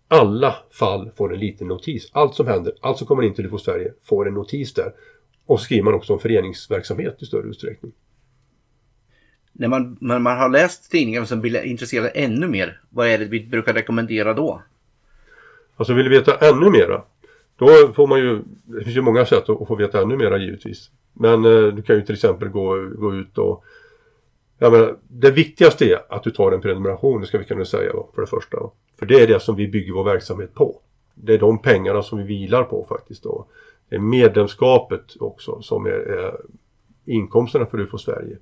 alla 0.08 0.55
fall 0.70 1.11
får 1.17 1.35
en 1.35 1.41
liten 1.41 1.69
notis. 1.69 2.11
Allt 2.12 2.35
som 2.35 2.47
händer, 2.47 2.75
allt 2.81 2.99
som 2.99 3.06
kommer 3.06 3.23
in 3.23 3.35
till 3.35 3.47
UFO 3.47 3.58
Sverige 3.58 3.93
får 4.02 4.29
en 4.29 4.35
notis 4.35 4.75
där. 4.75 4.93
Och 5.47 5.61
så 5.61 5.64
skriver 5.64 5.82
man 5.82 5.94
också 5.94 6.12
om 6.12 6.19
föreningsverksamhet 6.19 7.23
i 7.23 7.26
större 7.26 7.49
utsträckning. 7.49 7.93
När 9.52 9.69
man, 9.69 9.97
när 10.00 10.19
man 10.19 10.38
har 10.38 10.49
läst 10.49 10.90
tidningen 10.90 11.23
och 11.23 11.29
sen 11.29 11.40
blir 11.40 11.62
intresserad 11.62 12.11
ännu 12.14 12.49
mer, 12.49 12.81
vad 12.90 13.08
är 13.08 13.19
det 13.19 13.25
vi 13.25 13.47
brukar 13.47 13.75
rekommendera 13.75 14.35
då? 14.35 14.62
Alltså 15.76 15.94
vill 15.94 16.05
du 16.05 16.11
veta 16.11 16.49
ännu 16.49 16.71
mera 16.71 17.03
då 17.56 17.93
får 17.94 18.06
man 18.06 18.19
ju, 18.19 18.43
det 18.65 18.85
finns 18.85 18.97
ju 18.97 19.00
många 19.00 19.26
sätt 19.26 19.49
att 19.49 19.69
få 19.69 19.75
veta 19.75 20.03
ännu 20.03 20.17
mera 20.17 20.38
givetvis. 20.38 20.91
Men 21.12 21.44
eh, 21.44 21.67
du 21.67 21.82
kan 21.82 21.97
ju 21.97 22.03
till 22.03 22.15
exempel 22.15 22.49
gå, 22.49 22.91
gå 22.99 23.15
ut 23.15 23.38
och 23.38 23.65
jag 24.59 24.73
menar, 24.73 24.97
det 25.09 25.31
viktigaste 25.31 25.85
är 25.85 25.99
att 26.09 26.23
du 26.23 26.31
tar 26.31 26.52
en 26.52 26.61
prenumeration, 26.61 27.21
det 27.21 27.26
ska 27.26 27.38
vi 27.38 27.45
kunna 27.45 27.64
säga 27.64 27.93
då, 27.93 28.09
för 28.14 28.21
det 28.21 28.26
första. 28.26 28.59
För 28.99 29.07
det 29.07 29.23
är 29.23 29.26
det 29.26 29.40
som 29.40 29.57
vi 29.57 29.69
bygger 29.69 29.93
vår 29.93 30.04
verksamhet 30.04 30.54
på. 30.54 30.81
Det 31.14 31.35
är 31.35 31.38
de 31.38 31.59
pengarna 31.59 32.02
som 32.02 32.19
vi 32.19 32.25
vilar 32.25 32.62
på 32.62 32.87
faktiskt 32.88 33.23
då. 33.23 33.47
Det 33.88 33.97
är 33.97 34.00
medlemskapet 34.00 35.04
också 35.21 35.62
som 35.62 35.87
är, 35.87 35.90
är 35.90 36.35
inkomsterna 37.04 37.66
för 37.66 37.81
UFO 37.81 37.99
Sverige. 37.99 38.38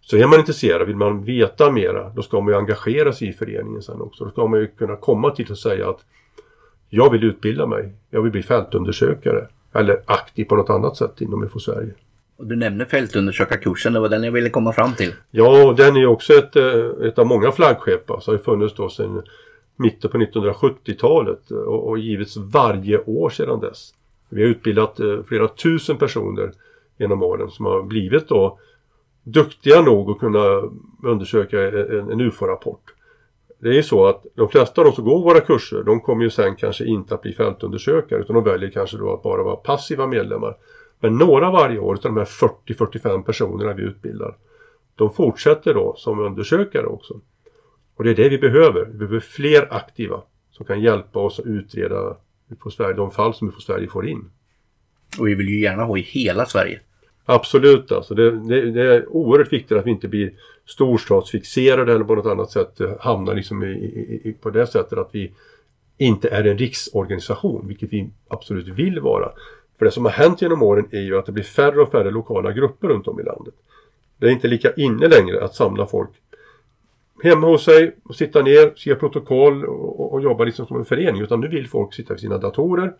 Så 0.00 0.16
är 0.16 0.26
man 0.26 0.38
intresserad, 0.38 0.86
vill 0.86 0.96
man 0.96 1.24
veta 1.24 1.70
mera, 1.70 2.08
då 2.08 2.22
ska 2.22 2.40
man 2.40 2.52
ju 2.52 2.58
engagera 2.58 3.12
sig 3.12 3.28
i 3.28 3.32
föreningen 3.32 3.82
sen 3.82 4.00
också. 4.00 4.24
Då 4.24 4.30
ska 4.30 4.46
man 4.46 4.60
ju 4.60 4.66
kunna 4.66 4.96
komma 4.96 5.30
till 5.30 5.50
och 5.50 5.58
säga 5.58 5.88
att 5.90 6.04
jag 6.94 7.10
vill 7.10 7.24
utbilda 7.24 7.66
mig. 7.66 7.92
Jag 8.10 8.22
vill 8.22 8.32
bli 8.32 8.42
fältundersökare. 8.42 9.48
Eller 9.74 10.02
aktiv 10.06 10.44
på 10.44 10.56
något 10.56 10.70
annat 10.70 10.96
sätt 10.96 11.20
inom 11.20 11.44
UFO 11.44 11.58
Sverige. 11.58 11.94
Och 12.36 12.46
du 12.46 12.56
nämner 12.56 12.84
fältundersökarkursen, 12.84 13.92
det 13.92 14.00
var 14.00 14.08
den 14.08 14.24
jag 14.24 14.32
ville 14.32 14.50
komma 14.50 14.72
fram 14.72 14.92
till. 14.94 15.12
Ja, 15.30 15.74
den 15.76 15.96
är 15.96 16.06
också 16.06 16.32
ett, 16.32 16.56
eh, 16.56 17.06
ett 17.08 17.18
av 17.18 17.26
många 17.26 17.52
flaggskepp. 17.52 18.10
Alltså 18.10 18.30
har 18.30 18.38
funnits 18.38 18.74
då 18.74 18.88
sedan 18.88 19.22
mitten 19.76 20.10
på 20.10 20.18
1970-talet 20.18 21.50
och, 21.50 21.88
och 21.88 21.98
givits 21.98 22.36
varje 22.36 22.98
år 22.98 23.30
sedan 23.30 23.60
dess. 23.60 23.94
Vi 24.28 24.42
har 24.42 24.48
utbildat 24.48 25.00
eh, 25.00 25.22
flera 25.28 25.48
tusen 25.48 25.96
personer 25.96 26.52
genom 26.98 27.22
åren 27.22 27.50
som 27.50 27.66
har 27.66 27.82
blivit 27.82 28.28
då 28.28 28.58
duktiga 29.22 29.82
nog 29.82 30.10
att 30.10 30.18
kunna 30.18 30.62
undersöka 31.02 31.62
en, 31.68 32.10
en 32.10 32.20
UFO-rapport. 32.20 32.94
Det 33.62 33.68
är 33.68 33.72
ju 33.72 33.82
så 33.82 34.06
att 34.06 34.24
de 34.34 34.48
flesta 34.48 34.80
av 34.80 34.84
de 34.84 34.92
som 34.92 35.04
går 35.04 35.22
våra 35.22 35.40
kurser 35.40 35.82
de 35.82 36.00
kommer 36.00 36.24
ju 36.24 36.30
sen 36.30 36.56
kanske 36.56 36.84
inte 36.84 37.14
att 37.14 37.22
bli 37.22 37.32
fältundersökare 37.32 38.20
utan 38.20 38.34
de 38.34 38.44
väljer 38.44 38.70
kanske 38.70 38.96
då 38.96 39.12
att 39.12 39.22
bara 39.22 39.42
vara 39.42 39.56
passiva 39.56 40.06
medlemmar. 40.06 40.56
Men 41.00 41.18
några 41.18 41.50
varje 41.50 41.78
år 41.78 41.94
av 41.94 42.00
de 42.02 42.16
här 42.16 42.24
40-45 42.24 43.22
personerna 43.22 43.72
vi 43.72 43.82
utbildar 43.82 44.36
de 44.96 45.14
fortsätter 45.14 45.74
då 45.74 45.94
som 45.96 46.20
undersökare 46.20 46.86
också. 46.86 47.20
Och 47.94 48.04
det 48.04 48.10
är 48.10 48.14
det 48.14 48.28
vi 48.28 48.38
behöver. 48.38 48.84
Vi 48.84 48.98
behöver 48.98 49.20
fler 49.20 49.68
aktiva 49.70 50.22
som 50.50 50.66
kan 50.66 50.80
hjälpa 50.80 51.18
oss 51.18 51.38
att 51.38 51.46
utreda 51.46 52.16
Sverige, 52.72 52.94
de 52.94 53.10
fall 53.10 53.34
som 53.34 53.48
UFO 53.48 53.60
Sverige 53.60 53.88
får 53.88 54.08
in. 54.08 54.30
Och 55.18 55.26
vi 55.26 55.34
vill 55.34 55.48
ju 55.48 55.60
gärna 55.60 55.84
ha 55.84 55.98
i 55.98 56.00
hela 56.00 56.46
Sverige. 56.46 56.80
Absolut 57.24 57.92
alltså. 57.92 58.14
Det, 58.14 58.30
det, 58.30 58.70
det, 58.70 58.82
är 58.82 59.08
oerhört 59.08 59.52
viktigt 59.52 59.78
att 59.78 59.86
vi 59.86 59.90
inte 59.90 60.08
blir 60.08 60.32
storstadsfixerade 60.66 61.92
eller 61.92 62.04
på 62.04 62.14
något 62.14 62.26
annat 62.26 62.50
sätt 62.50 62.80
eh, 62.80 62.90
hamnar 63.00 63.34
liksom 63.34 63.62
i, 63.62 63.66
i, 64.24 64.36
på 64.40 64.50
det 64.50 64.66
sättet 64.66 64.98
att 64.98 65.10
vi 65.12 65.32
inte 65.98 66.28
är 66.28 66.44
en 66.44 66.58
riksorganisation, 66.58 67.68
vilket 67.68 67.92
vi 67.92 68.10
absolut 68.28 68.68
vill 68.68 69.00
vara. 69.00 69.32
För 69.78 69.84
det 69.84 69.90
som 69.90 70.04
har 70.04 70.12
hänt 70.12 70.42
genom 70.42 70.62
åren 70.62 70.88
är 70.90 71.00
ju 71.00 71.18
att 71.18 71.26
det 71.26 71.32
blir 71.32 71.44
färre 71.44 71.80
och 71.80 71.90
färre 71.90 72.10
lokala 72.10 72.52
grupper 72.52 72.88
runt 72.88 73.08
om 73.08 73.20
i 73.20 73.22
landet. 73.22 73.54
Det 74.16 74.26
är 74.26 74.30
inte 74.30 74.48
lika 74.48 74.72
inne 74.72 75.08
längre 75.08 75.44
att 75.44 75.54
samla 75.54 75.86
folk 75.86 76.10
hemma 77.22 77.46
hos 77.46 77.64
sig 77.64 77.96
och 78.04 78.14
sitta 78.14 78.42
ner, 78.42 78.72
skriva 78.76 78.98
protokoll 78.98 79.64
och, 79.64 80.12
och, 80.12 80.22
jobba 80.22 80.44
liksom 80.44 80.66
som 80.66 80.76
en 80.76 80.84
förening. 80.84 81.22
Utan 81.22 81.40
nu 81.40 81.48
vill 81.48 81.68
folk 81.68 81.94
sitta 81.94 82.14
vid 82.14 82.20
sina 82.20 82.38
datorer 82.38 82.94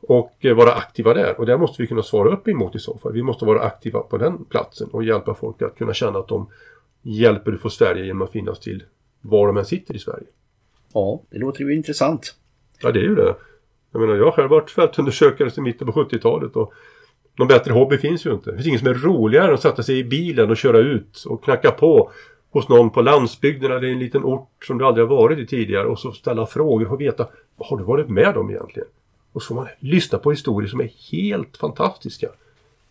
och 0.00 0.36
eh, 0.40 0.54
vara 0.54 0.72
aktiva 0.72 1.14
där. 1.14 1.40
Och 1.40 1.46
det 1.46 1.58
måste 1.58 1.82
vi 1.82 1.88
kunna 1.88 2.02
svara 2.02 2.28
upp 2.28 2.48
emot 2.48 2.74
i 2.74 2.78
så 2.78 2.98
fall. 2.98 3.12
Vi 3.12 3.22
måste 3.22 3.44
vara 3.44 3.60
aktiva 3.60 4.00
på 4.00 4.18
den 4.18 4.44
platsen 4.44 4.88
och 4.92 5.04
hjälpa 5.04 5.34
folk 5.34 5.62
att 5.62 5.78
kunna 5.78 5.94
känna 5.94 6.18
att 6.18 6.28
de 6.28 6.46
hjälper 7.02 7.56
få 7.56 7.70
Sverige 7.70 8.04
genom 8.04 8.22
att 8.22 8.32
finnas 8.32 8.60
till 8.60 8.82
var 9.20 9.46
de 9.46 9.56
än 9.56 9.64
sitter 9.64 9.96
i 9.96 9.98
Sverige. 9.98 10.26
Ja, 10.94 11.22
det 11.30 11.38
låter 11.38 11.60
ju 11.60 11.74
intressant. 11.74 12.34
Ja, 12.82 12.92
det 12.92 12.98
är 12.98 13.04
ju 13.04 13.14
det. 13.14 13.34
Jag 13.92 14.00
menar, 14.00 14.14
jag 14.14 14.24
har 14.24 14.32
själv 14.32 14.50
varit 14.50 14.70
fältundersökare 14.70 15.50
sedan 15.50 15.64
mitten 15.64 15.92
på 15.92 16.04
70-talet 16.04 16.56
och 16.56 16.72
någon 17.36 17.48
bättre 17.48 17.72
hobby 17.72 17.98
finns 17.98 18.26
ju 18.26 18.32
inte. 18.32 18.50
Det 18.50 18.56
finns 18.56 18.66
inget 18.66 18.80
som 18.80 18.88
är 18.88 18.94
roligare 18.94 19.48
än 19.48 19.54
att 19.54 19.62
sätta 19.62 19.82
sig 19.82 19.98
i 19.98 20.04
bilen 20.04 20.50
och 20.50 20.56
köra 20.56 20.78
ut 20.78 21.24
och 21.26 21.44
knacka 21.44 21.70
på 21.70 22.12
hos 22.50 22.68
någon 22.68 22.90
på 22.90 23.02
landsbygden 23.02 23.72
eller 23.72 23.84
i 23.84 23.92
en 23.92 23.98
liten 23.98 24.24
ort 24.24 24.64
som 24.66 24.78
du 24.78 24.86
aldrig 24.86 25.06
har 25.06 25.16
varit 25.16 25.38
i 25.38 25.46
tidigare 25.46 25.86
och 25.86 25.98
så 25.98 26.12
ställa 26.12 26.46
frågor 26.46 26.92
och 26.92 27.00
veta 27.00 27.28
vad 27.56 27.68
har 27.68 27.76
du 27.76 27.84
varit 27.84 28.08
med 28.08 28.36
om 28.36 28.50
egentligen? 28.50 28.88
Och 29.32 29.42
så 29.42 29.48
får 29.48 29.54
man 29.54 29.68
lyssna 29.78 30.18
på 30.18 30.30
historier 30.30 30.68
som 30.68 30.80
är 30.80 30.90
helt 31.12 31.56
fantastiska. 31.56 32.28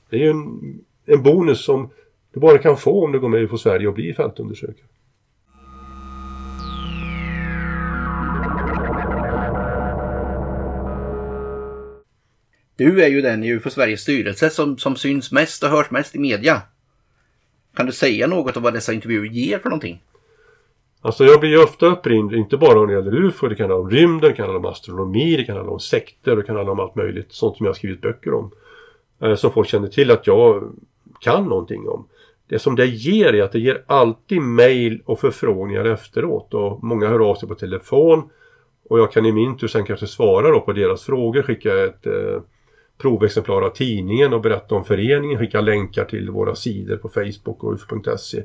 Det 0.10 0.16
är 0.16 0.20
ju 0.20 0.30
en, 0.30 0.80
en 1.06 1.24
bonus 1.24 1.66
som 1.66 1.90
du 2.34 2.40
bara 2.40 2.58
kan 2.58 2.78
få 2.78 3.06
om 3.06 3.12
du 3.12 3.20
går 3.20 3.30
med 3.30 3.50
på 3.50 3.58
Sverige 3.58 3.88
och 3.88 3.94
blir 3.94 4.14
fältundersökare. 4.14 4.88
Du 12.76 13.04
är 13.04 13.08
ju 13.08 13.22
den 13.22 13.44
i 13.44 13.52
UFO 13.52 13.70
Sveriges 13.70 14.02
styrelse 14.02 14.50
som, 14.50 14.78
som 14.78 14.96
syns 14.96 15.32
mest 15.32 15.64
och 15.64 15.70
hörs 15.70 15.92
mest 15.92 16.16
i 16.16 16.20
media. 16.20 16.62
Kan 17.76 17.86
du 17.86 17.92
säga 17.92 18.28
något 18.28 18.58
om 18.58 18.64
vad 18.64 18.74
dessa 18.74 18.94
intervjuer 18.94 19.30
ger 19.30 19.60
för 19.60 19.70
någonting? 19.70 20.04
Alltså 21.02 21.26
jag 21.26 21.40
blir 21.40 21.50
ju 21.50 21.64
ofta 21.64 21.86
uppringd, 21.86 22.34
inte 22.34 22.58
bara 22.58 22.80
när 22.80 22.88
det 22.88 22.94
gäller 22.94 23.16
UFO, 23.16 23.48
det 23.48 23.56
kan 23.56 23.70
handla 23.70 23.82
om 23.82 23.90
rymden, 23.90 24.30
det 24.30 24.36
kan 24.36 24.46
handla 24.46 24.60
om 24.60 24.74
astronomi, 24.74 25.36
det 25.36 25.44
kan 25.44 25.56
handla 25.56 25.74
om 25.74 25.80
sekter, 25.80 26.36
det 26.36 26.44
kan 26.44 26.56
handla 26.56 26.72
om 26.72 26.80
allt 26.80 26.96
möjligt. 26.96 27.32
Sånt 27.34 27.58
som 27.58 27.66
jag 27.66 27.70
har 27.72 27.78
skrivit 27.78 28.02
böcker 28.02 28.34
om. 28.34 28.52
Eh, 29.22 29.36
som 29.36 29.52
folk 29.52 29.70
känner 29.70 29.88
till 29.88 30.12
att 30.12 30.28
jag 30.28 30.72
kan 31.20 31.44
någonting 31.44 31.88
om. 31.88 32.08
Det 32.52 32.60
som 32.60 32.76
det 32.76 32.86
ger 32.86 33.34
är 33.34 33.44
att 33.44 33.52
det 33.52 33.60
ger 33.60 33.84
alltid 33.88 34.42
mail 34.42 35.02
och 35.06 35.20
förfrågningar 35.20 35.86
efteråt 35.86 36.54
och 36.54 36.84
många 36.84 37.08
hör 37.08 37.30
av 37.30 37.36
sig 37.36 37.50
på 37.50 37.56
telefon 37.56 38.30
och 38.90 39.00
jag 39.00 39.12
kan 39.12 39.26
i 39.26 39.32
min 39.32 39.58
tur 39.58 39.68
sen 39.68 39.86
kanske 39.86 40.08
svara 40.08 40.52
då 40.52 40.62
på 40.62 40.74
deras 40.74 41.04
frågor, 41.04 41.42
skicka 41.42 41.84
ett 41.84 42.08
eh, 42.08 42.42
provexemplar 42.98 43.62
av 43.62 43.70
tidningen 43.70 44.34
och 44.34 44.42
berätta 44.42 44.76
om 44.76 44.86
föreningen, 44.86 45.40
skicka 45.40 45.62
länkar 45.62 46.06
till 46.06 46.30
våra 46.30 46.56
sidor 46.56 46.98
på 46.98 47.10
Facebook 47.10 47.64
och 47.64 47.74
uf.se. 47.74 48.44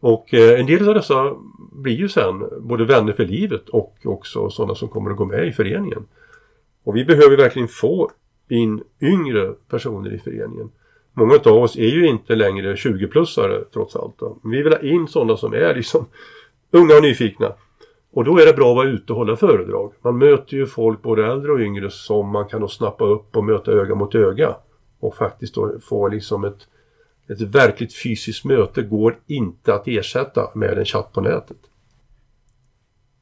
Och 0.00 0.34
eh, 0.34 0.60
en 0.60 0.66
del 0.66 0.88
av 0.88 0.94
dessa 0.94 1.36
blir 1.72 1.96
ju 1.96 2.08
sen 2.08 2.44
både 2.60 2.84
vänner 2.84 3.12
för 3.12 3.26
livet 3.26 3.68
och 3.68 3.96
också 4.04 4.50
sådana 4.50 4.74
som 4.74 4.88
kommer 4.88 5.10
att 5.10 5.16
gå 5.16 5.24
med 5.24 5.48
i 5.48 5.52
föreningen. 5.52 6.06
Och 6.84 6.96
vi 6.96 7.04
behöver 7.04 7.36
verkligen 7.36 7.68
få 7.68 8.10
in 8.48 8.82
yngre 9.00 9.52
personer 9.68 10.14
i 10.14 10.18
föreningen. 10.18 10.70
Många 11.20 11.34
av 11.34 11.56
oss 11.56 11.76
är 11.76 11.88
ju 11.88 12.06
inte 12.06 12.34
längre 12.34 12.74
20-plussare 12.74 13.64
trots 13.72 13.96
allt. 13.96 14.18
Då. 14.18 14.38
Vi 14.44 14.62
vill 14.62 14.72
ha 14.72 14.80
in 14.80 15.08
sådana 15.08 15.36
som 15.36 15.54
är 15.54 15.74
liksom 15.74 16.06
unga 16.70 16.94
och 16.94 17.02
nyfikna. 17.02 17.52
Och 18.12 18.24
då 18.24 18.38
är 18.38 18.46
det 18.46 18.52
bra 18.52 18.70
att 18.70 18.76
vara 18.76 18.88
ute 18.88 19.12
och 19.12 19.18
hålla 19.18 19.36
föredrag. 19.36 19.92
Man 20.02 20.18
möter 20.18 20.56
ju 20.56 20.66
folk, 20.66 21.02
både 21.02 21.26
äldre 21.26 21.52
och 21.52 21.60
yngre, 21.60 21.90
som 21.90 22.28
man 22.28 22.48
kan 22.48 22.60
då 22.60 22.68
snappa 22.68 23.04
upp 23.04 23.36
och 23.36 23.44
möta 23.44 23.72
öga 23.72 23.94
mot 23.94 24.14
öga. 24.14 24.56
Och 25.00 25.16
faktiskt 25.16 25.54
då 25.54 25.78
få 25.88 26.08
liksom 26.08 26.44
ett, 26.44 26.58
ett 27.28 27.40
verkligt 27.40 27.94
fysiskt 27.94 28.44
möte 28.44 28.82
går 28.82 29.18
inte 29.26 29.74
att 29.74 29.88
ersätta 29.88 30.50
med 30.54 30.78
en 30.78 30.84
chatt 30.84 31.12
på 31.12 31.20
nätet. 31.20 31.56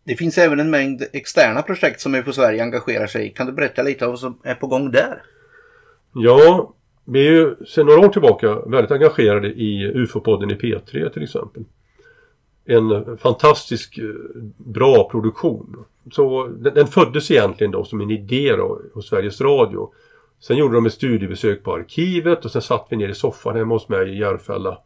Det 0.05 0.17
finns 0.17 0.39
även 0.39 0.61
en 0.61 0.71
mängd 0.71 1.03
externa 1.13 1.63
projekt 1.63 2.01
som 2.01 2.15
UFO 2.15 2.33
Sverige 2.33 2.63
engagerar 2.63 3.07
sig 3.07 3.27
i. 3.27 3.31
Kan 3.31 3.47
du 3.47 3.53
berätta 3.53 3.83
lite 3.83 4.05
om 4.05 4.11
vad 4.11 4.21
som 4.21 4.39
är 4.43 4.55
på 4.55 4.67
gång 4.67 4.91
där? 4.91 5.23
Ja, 6.15 6.75
vi 7.09 7.27
är 7.29 7.33
ju 7.33 7.57
sedan 7.67 7.87
några 7.87 8.07
år 8.07 8.09
tillbaka 8.09 8.61
väldigt 8.61 8.91
engagerade 8.91 9.49
i 9.49 9.93
UFO-podden 9.95 10.53
i 10.53 10.55
P3 10.55 11.09
till 11.09 11.23
exempel 11.23 11.65
en 12.69 13.19
fantastisk 13.19 13.99
eh, 13.99 14.05
bra 14.57 15.09
produktion. 15.11 15.85
Så 16.13 16.47
den, 16.47 16.75
den 16.75 16.87
föddes 16.87 17.31
egentligen 17.31 17.71
då 17.71 17.85
som 17.85 18.01
en 18.01 18.11
idé 18.11 18.57
då 18.57 18.81
hos 18.95 19.09
Sveriges 19.09 19.41
Radio. 19.41 19.93
Sen 20.41 20.57
gjorde 20.57 20.75
de 20.75 20.87
ett 20.87 20.93
studiebesök 20.93 21.65
på 21.65 21.75
arkivet 21.75 22.45
och 22.45 22.51
sen 22.51 22.63
satt 22.63 22.87
vi 22.91 22.97
ner 22.97 23.09
i 23.09 23.15
soffan 23.15 23.57
hemma 23.57 23.75
hos 23.75 23.89
mig 23.89 24.09
i 24.09 24.19
Järfälla 24.19 24.79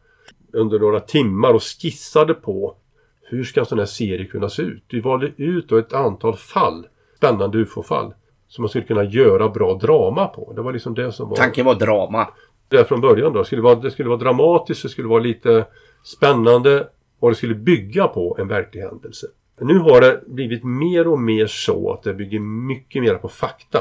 under 0.52 0.78
några 0.78 1.00
timmar 1.00 1.54
och 1.54 1.62
skissade 1.62 2.34
på 2.34 2.76
hur 3.22 3.44
ska 3.44 3.60
en 3.60 3.66
sån 3.66 3.78
här 3.78 3.86
serie 3.86 4.26
kunna 4.26 4.48
se 4.48 4.62
ut? 4.62 4.84
Vi 4.88 5.00
valde 5.00 5.32
ut 5.36 5.68
då 5.68 5.76
ett 5.76 5.92
antal 5.92 6.36
fall, 6.36 6.86
spännande 7.16 7.58
ufo-fall, 7.58 8.14
som 8.52 8.62
man 8.62 8.68
skulle 8.68 8.84
kunna 8.84 9.04
göra 9.04 9.48
bra 9.48 9.74
drama 9.74 10.26
på. 10.26 10.52
Det 10.56 10.62
var 10.62 10.72
liksom 10.72 10.94
det 10.94 11.12
som 11.12 11.28
var... 11.28 11.36
Tanken 11.36 11.66
var 11.66 11.74
drama. 11.74 12.28
Det 12.68 12.88
från 12.88 13.00
början 13.00 13.32
då. 13.32 13.38
Det 13.38 13.44
skulle 13.44 13.62
vara, 13.62 13.74
det 13.74 13.90
skulle 13.90 14.08
vara 14.08 14.18
dramatiskt, 14.18 14.82
det 14.82 14.88
skulle 14.88 15.08
vara 15.08 15.22
lite 15.22 15.64
spännande 16.02 16.88
och 17.18 17.30
det 17.30 17.34
skulle 17.34 17.54
bygga 17.54 18.08
på 18.08 18.36
en 18.40 18.48
verklig 18.48 18.80
händelse. 18.80 19.26
Nu 19.60 19.78
har 19.78 20.00
det 20.00 20.22
blivit 20.26 20.64
mer 20.64 21.08
och 21.08 21.18
mer 21.18 21.46
så 21.46 21.92
att 21.92 22.02
det 22.02 22.14
bygger 22.14 22.38
mycket 22.40 23.02
mer 23.02 23.14
på 23.14 23.28
fakta. 23.28 23.78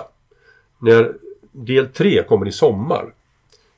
När 0.80 1.14
del 1.52 1.88
3 1.88 2.24
kommer 2.24 2.48
i 2.48 2.52
sommar 2.52 3.14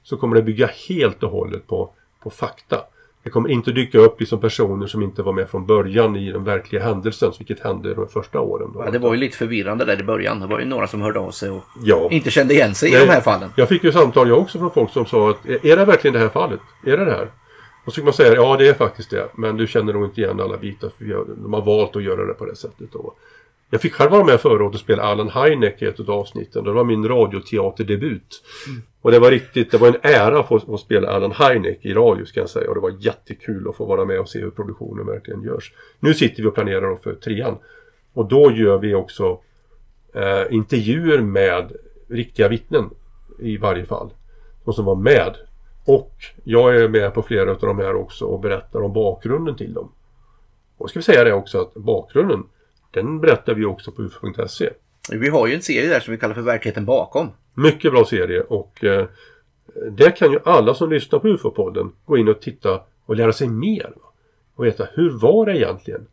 så 0.04 0.18
kommer 0.18 0.36
det 0.36 0.42
bygga 0.42 0.70
helt 0.88 1.24
och 1.24 1.32
hållet 1.32 1.68
på, 1.68 1.90
på 2.24 2.30
fakta. 2.30 2.78
Det 3.24 3.30
kommer 3.30 3.50
inte 3.50 3.72
dyka 3.72 3.98
upp 3.98 4.20
liksom 4.20 4.40
personer 4.40 4.88
som 4.88 5.04
inte 5.04 5.22
var 5.24 5.34
med 5.34 5.50
från 5.50 5.66
början 5.66 6.16
i 6.16 6.32
den 6.32 6.44
verkliga 6.44 6.84
händelsen, 6.84 7.32
vilket 7.40 7.60
hände 7.60 7.94
de 7.94 8.08
första 8.08 8.40
åren. 8.40 8.72
Ja, 8.76 8.92
det 8.92 9.00
var 9.00 9.14
ju 9.14 9.20
lite 9.20 9.38
förvirrande 9.38 9.86
där 9.86 10.02
i 10.02 10.04
början. 10.04 10.40
Det 10.40 10.48
var 10.48 10.60
ju 10.60 10.66
några 10.66 10.88
som 10.88 11.02
hörde 11.02 11.20
av 11.20 11.32
sig 11.32 11.50
och 11.50 11.64
ja. 11.84 12.08
inte 12.12 12.32
kände 12.32 12.54
igen 12.54 12.76
sig 12.76 12.92
Nej, 12.92 13.04
i 13.04 13.06
de 13.06 13.12
här 13.12 13.22
fallen. 13.22 13.50
Jag 13.56 13.70
fick 13.70 13.84
ju 13.84 13.92
samtal 13.92 14.30
jag 14.30 14.40
också 14.40 14.60
från 14.60 14.72
folk 14.72 14.92
som 14.92 15.06
sa 15.06 15.30
att 15.30 15.46
är 15.46 15.78
det 15.78 15.86
verkligen 15.86 16.14
det 16.14 16.20
här 16.20 16.30
fallet? 16.30 16.60
Är 16.86 16.98
det 16.98 17.06
det 17.06 17.12
här? 17.12 17.28
Och 17.86 17.94
så 17.94 18.02
kan 18.02 18.06
man 18.06 18.14
säga, 18.14 18.34
ja 18.34 18.58
det 18.58 18.68
är 18.68 18.74
faktiskt 18.74 19.10
det. 19.10 19.28
Men 19.36 19.58
du 19.58 19.68
känner 19.68 19.94
nog 19.94 20.06
inte 20.06 20.22
igen 20.22 20.42
alla 20.42 20.58
bitar 20.58 20.92
för 20.98 21.26
de 21.44 21.54
har 21.54 21.62
valt 21.62 21.96
att 21.96 22.04
göra 22.04 22.26
det 22.26 22.34
på 22.34 22.46
det 22.46 22.56
sättet. 22.56 22.92
Då. 22.92 23.14
Jag 23.74 23.82
fick 23.82 23.94
själv 23.94 24.12
vara 24.12 24.24
med 24.24 24.42
förra 24.42 24.64
året 24.64 24.74
och 24.74 24.80
spela 24.80 25.04
Alan 25.04 25.30
Hynek 25.30 25.82
i 25.82 25.86
ett 25.86 26.00
av 26.00 26.12
avsnitten. 26.12 26.64
Det 26.64 26.72
var 26.72 26.84
min 26.84 27.08
radioteaterdebut. 27.08 28.44
Mm. 28.68 28.82
Och 29.02 29.12
det 29.12 29.20
var 29.20 29.32
riktigt, 29.32 29.72
det 29.72 29.78
var 29.78 29.88
en 29.88 29.96
ära 30.02 30.40
att 30.40 30.48
få, 30.48 30.60
få 30.60 30.78
spela 30.78 31.08
Alan 31.08 31.32
Hynek 31.32 31.86
i 31.86 31.94
radio 31.94 32.26
ska 32.26 32.40
jag 32.40 32.50
säga. 32.50 32.70
Och 32.70 32.76
det 32.76 32.82
var 32.82 32.96
jättekul 33.00 33.70
att 33.70 33.76
få 33.76 33.86
vara 33.86 34.06
med 34.06 34.20
och 34.20 34.30
se 34.30 34.40
hur 34.40 34.50
produktionen 34.50 35.06
verkligen 35.06 35.44
görs. 35.44 35.74
Nu 36.00 36.14
sitter 36.14 36.44
vi 36.44 36.50
och 36.50 36.54
planerar 36.54 36.96
för 36.96 37.14
trean. 37.14 37.58
Och 38.14 38.26
då 38.26 38.52
gör 38.52 38.78
vi 38.78 38.96
också 38.96 39.40
eh, 40.14 40.44
intervjuer 40.50 41.22
med 41.22 41.72
riktiga 42.08 42.48
vittnen 42.48 42.90
i 43.40 43.58
varje 43.58 43.86
fall. 43.86 44.10
De 44.66 44.74
som 44.74 44.86
var 44.86 44.96
med 44.96 45.36
och 45.86 46.14
jag 46.44 46.76
är 46.76 46.88
med 46.88 47.14
på 47.14 47.22
flera 47.22 47.52
av 47.52 47.60
de 47.60 47.78
här 47.78 47.96
också 47.96 48.26
och 48.26 48.40
berättar 48.40 48.82
om 48.82 48.94
bakgrunden 48.94 49.56
till 49.56 49.74
dem. 49.74 49.92
Och 50.78 50.90
ska 50.90 51.00
vi 51.00 51.04
säga 51.04 51.24
det 51.24 51.34
också 51.34 51.62
att 51.62 51.74
bakgrunden, 51.74 52.44
den 52.94 53.22
berättar 53.22 53.54
vi 53.54 53.66
också 53.66 53.92
på 53.92 54.02
ufo.se. 54.02 54.70
Vi 55.12 55.30
har 55.30 55.48
ju 55.48 55.54
en 55.54 55.62
serie 55.62 55.90
där 55.90 56.00
som 56.00 56.12
vi 56.12 56.18
kallar 56.18 56.36
för 56.36 56.42
Verkligheten 56.42 56.86
bakom. 56.86 57.30
Mycket 57.54 57.92
bra 57.92 58.06
serie 58.06 58.42
och 58.42 58.84
eh, 58.84 59.06
där 59.92 60.16
kan 60.16 60.32
ju 60.32 60.40
alla 60.46 60.74
som 60.74 60.90
lyssnar 60.90 61.20
på 61.20 61.28
UFO-podden 61.28 61.92
gå 62.06 62.18
in 62.18 62.28
och 62.28 62.42
titta 62.42 62.82
och 63.06 63.16
lära 63.16 63.34
sig 63.34 63.48
mer. 63.48 63.94
Va? 63.96 64.12
Och 64.56 64.66
veta 64.66 64.88
hur 64.94 65.10
var 65.10 65.46
det 65.46 65.58
egentligen? 65.58 66.08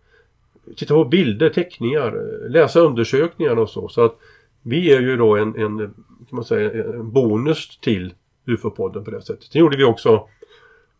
Titta 0.76 0.94
på 0.94 1.04
bilder, 1.04 1.48
teckningar, 1.48 2.12
läsa 2.48 2.80
undersökningar 2.80 3.56
och 3.56 3.70
så. 3.70 3.88
Så 3.88 4.04
att 4.04 4.18
vi 4.62 4.92
är 4.92 5.00
ju 5.00 5.16
då 5.16 5.36
en, 5.36 5.56
en, 5.56 5.78
kan 5.78 6.36
man 6.36 6.44
säga, 6.44 6.84
en 6.84 7.12
bonus 7.12 7.78
till 7.80 8.14
UFO-podden 8.46 9.04
på 9.04 9.10
det 9.10 9.22
sättet. 9.22 9.44
Sen 9.44 9.60
gjorde 9.60 9.76
vi 9.76 9.84
också 9.84 10.28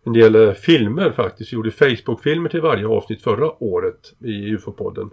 en 0.05 0.13
del 0.13 0.35
eh, 0.35 0.53
filmer 0.53 1.11
faktiskt. 1.11 1.53
Vi 1.53 1.55
gjorde 1.55 1.71
Facebook-filmer 1.71 2.49
till 2.49 2.61
varje 2.61 2.87
avsnitt 2.87 3.23
förra 3.23 3.63
året 3.63 4.15
i 4.19 4.57
UFO-podden. 4.57 5.11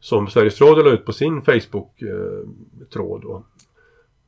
Som 0.00 0.28
Sveriges 0.28 0.60
Radio 0.60 0.82
la 0.82 0.90
ut 0.90 1.04
på 1.04 1.12
sin 1.12 1.42
Facebook-tråd. 1.42 3.24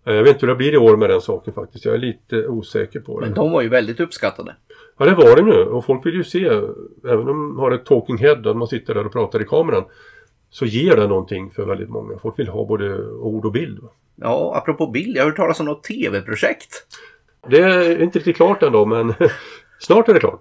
Eh, 0.07 0.15
jag 0.15 0.23
vet 0.23 0.33
inte 0.33 0.47
hur 0.47 0.53
det 0.53 0.57
blir 0.57 0.75
i 0.75 0.77
år 0.77 0.97
med 0.97 1.11
den 1.11 1.21
saken 1.21 1.55
faktiskt. 1.55 1.85
Jag 1.85 1.95
är 1.95 1.99
lite 1.99 2.49
osäker 2.49 3.01
på 3.01 3.21
det. 3.21 3.27
Men 3.27 3.35
de 3.35 3.53
var 3.53 3.63
ju 3.63 3.69
väldigt 3.69 4.01
uppskattade. 4.01 4.57
Ja 4.99 5.05
det 5.05 5.15
var 5.15 5.37
det 5.37 5.43
nu 5.43 5.65
och 5.65 5.85
folk 5.85 6.07
vill 6.07 6.15
ju 6.15 6.25
se, 6.25 6.45
även 7.05 7.19
om 7.19 7.27
de 7.27 7.59
har 7.59 7.71
ett 7.71 7.85
talking 7.85 8.19
head 8.19 8.51
och 8.51 8.57
man 8.57 8.69
sitter 8.69 8.95
där 8.95 9.07
och 9.07 9.13
pratar 9.13 9.43
i 9.43 9.45
kameran. 9.45 9.85
Så 10.51 10.67
ger 10.67 10.97
det 10.97 11.07
någonting 11.07 11.51
för 11.51 11.65
väldigt 11.65 11.89
många. 11.89 12.19
Folk 12.19 12.39
vill 12.39 12.49
ha 12.49 12.67
både 12.67 13.07
ord 13.11 13.45
och 13.45 13.53
bild. 13.53 13.79
Ja, 14.17 14.57
apropå 14.57 14.87
bild, 14.87 15.17
jag 15.17 15.23
har 15.23 15.31
hört 15.31 15.37
talas 15.37 15.61
om 15.61 15.67
något 15.67 15.85
tv-projekt. 15.85 16.87
Det 17.49 17.59
är 17.59 18.03
inte 18.03 18.19
riktigt 18.19 18.37
klart 18.37 18.63
ändå 18.63 18.87
men 18.87 19.15
snart 19.79 20.09
är 20.09 20.15
det 20.15 20.21
klart. 20.21 20.41